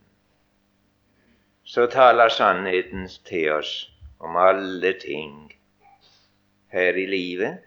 så 1.72 1.86
taler 1.88 2.28
sannheten 2.28 3.06
til 3.24 3.46
oss 3.54 3.70
om 4.20 4.34
alle 4.36 4.90
ting 5.00 5.54
her 6.74 6.98
i 7.00 7.06
livet, 7.08 7.62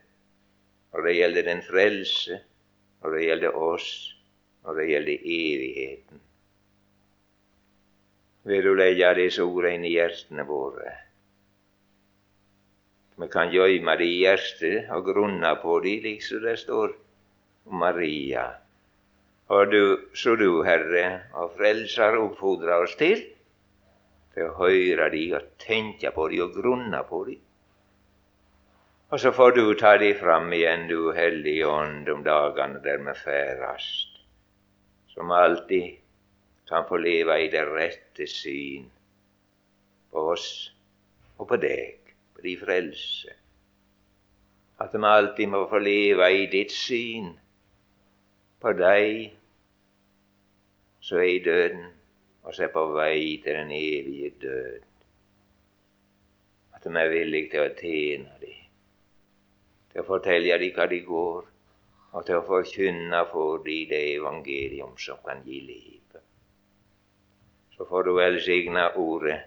og 0.93 1.07
det 1.07 1.15
gjelder 1.17 1.47
den 1.47 1.63
frelse, 1.65 2.37
og 3.01 3.15
det 3.15 3.23
gjelder 3.23 3.57
oss, 3.57 3.89
og 4.61 4.77
det 4.77 4.85
gjelder 4.91 5.25
evigheten. 5.39 6.21
Vil 8.45 8.63
du 8.69 8.75
legge 8.77 9.09
disse 9.23 9.41
ordene 9.41 9.73
inn 9.79 9.89
i 9.89 9.95
hjertene 9.95 10.45
våre? 10.45 10.93
Vi 13.17 13.33
kan 13.33 13.49
gjemme 13.49 13.97
det 13.97 14.05
i 14.11 14.19
hjertet 14.21 14.91
og 14.93 15.09
grunne 15.09 15.57
på 15.63 15.79
det, 15.81 15.97
liksom 16.05 16.45
det 16.45 16.59
står 16.61 16.93
om 17.65 17.81
Maria. 17.81 18.51
Og 19.49 19.71
du, 19.73 19.81
så 20.13 20.37
du, 20.37 20.61
Herre 20.67 21.23
og 21.33 21.57
Frelser, 21.57 22.21
oppfordrer 22.21 22.85
oss 22.85 22.93
til 23.01 23.31
til 24.35 24.49
å 24.49 24.55
høre 24.59 25.09
de 25.13 25.25
og 25.37 25.51
tenke 25.63 26.11
på 26.11 26.27
de 26.31 26.41
og 26.43 26.55
grunne 26.57 26.99
på 27.07 27.21
de. 27.29 27.37
Og 29.13 29.21
så 29.21 29.31
får 29.31 29.53
du 29.55 29.63
ta 29.79 29.93
de 30.01 30.09
fram 30.19 30.51
igjen, 30.53 30.89
du 30.89 31.13
Hellige 31.15 31.67
Ånd, 31.71 32.09
om 32.11 32.23
dagene 32.25 32.81
der 32.83 32.99
vi 33.05 33.13
ferdast, 33.15 34.19
som 35.13 35.31
alltid 35.31 36.01
kan 36.67 36.87
få 36.89 36.99
leve 36.99 37.37
i 37.45 37.47
det 37.53 37.63
rette 37.69 38.27
syn 38.27 38.89
på 40.11 40.25
oss 40.33 40.49
og 41.37 41.47
på 41.47 41.59
deg, 41.61 42.11
på 42.35 42.43
din 42.43 42.59
frelse. 42.59 43.35
At 44.83 44.91
vi 44.91 45.07
alltid 45.07 45.53
må 45.53 45.63
få 45.71 45.79
leve 45.79 46.27
i 46.33 46.47
ditt 46.51 46.75
syn 46.75 47.31
på 48.59 48.73
deg 48.75 49.29
som 51.05 51.21
er 51.21 51.29
i 51.29 51.43
døden 51.45 51.91
og 52.45 52.53
som 52.53 52.67
er 52.67 52.73
på 52.73 52.83
vei 52.93 53.41
til 53.43 53.57
den 53.57 53.71
evige 53.73 54.29
død. 54.41 54.83
At 56.77 56.83
de 56.85 56.93
er 57.01 57.09
villige 57.09 57.49
til 57.49 57.63
å 57.65 57.71
tjene 57.79 58.37
dem, 58.41 58.61
til 59.91 60.03
å 60.03 60.05
fortelle 60.05 60.59
dem 60.61 60.75
hva 60.77 60.85
de 60.91 61.01
går, 61.07 61.49
og 62.15 62.27
til 62.27 62.37
å 62.37 62.45
forkynne 62.45 63.23
for 63.31 63.65
dem 63.65 63.89
det 63.89 64.03
evangelium 64.13 64.93
som 65.01 65.17
kan 65.25 65.41
gi 65.47 65.59
liv. 65.65 66.19
Så 67.75 67.89
får 67.89 68.05
du 68.05 68.13
velsigne 68.15 68.85
ordet 69.01 69.41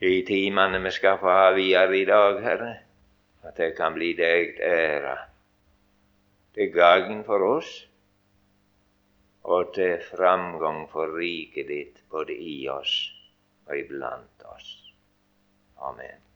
i 0.00 0.20
timene 0.28 0.78
vi 0.84 0.92
skal 0.94 1.18
få 1.18 1.32
ha 1.32 1.50
videre 1.56 1.96
i 1.98 2.04
dag, 2.08 2.38
Herre, 2.44 2.74
at 3.42 3.56
det 3.56 3.72
kan 3.76 3.96
bli 3.96 4.12
deg 4.14 4.60
ære, 4.60 5.16
til 6.54 6.70
gagn 6.76 7.24
for 7.24 7.42
oss 7.56 7.72
og 9.42 9.72
til 9.74 10.02
framgang 10.10 10.84
for 10.92 11.16
riket 11.16 11.68
ditt 11.68 12.02
både 12.12 12.36
i 12.36 12.56
oss 12.68 12.96
og 13.68 13.76
iblant 13.78 14.44
oss. 14.54 14.68
Amen. 15.80 16.29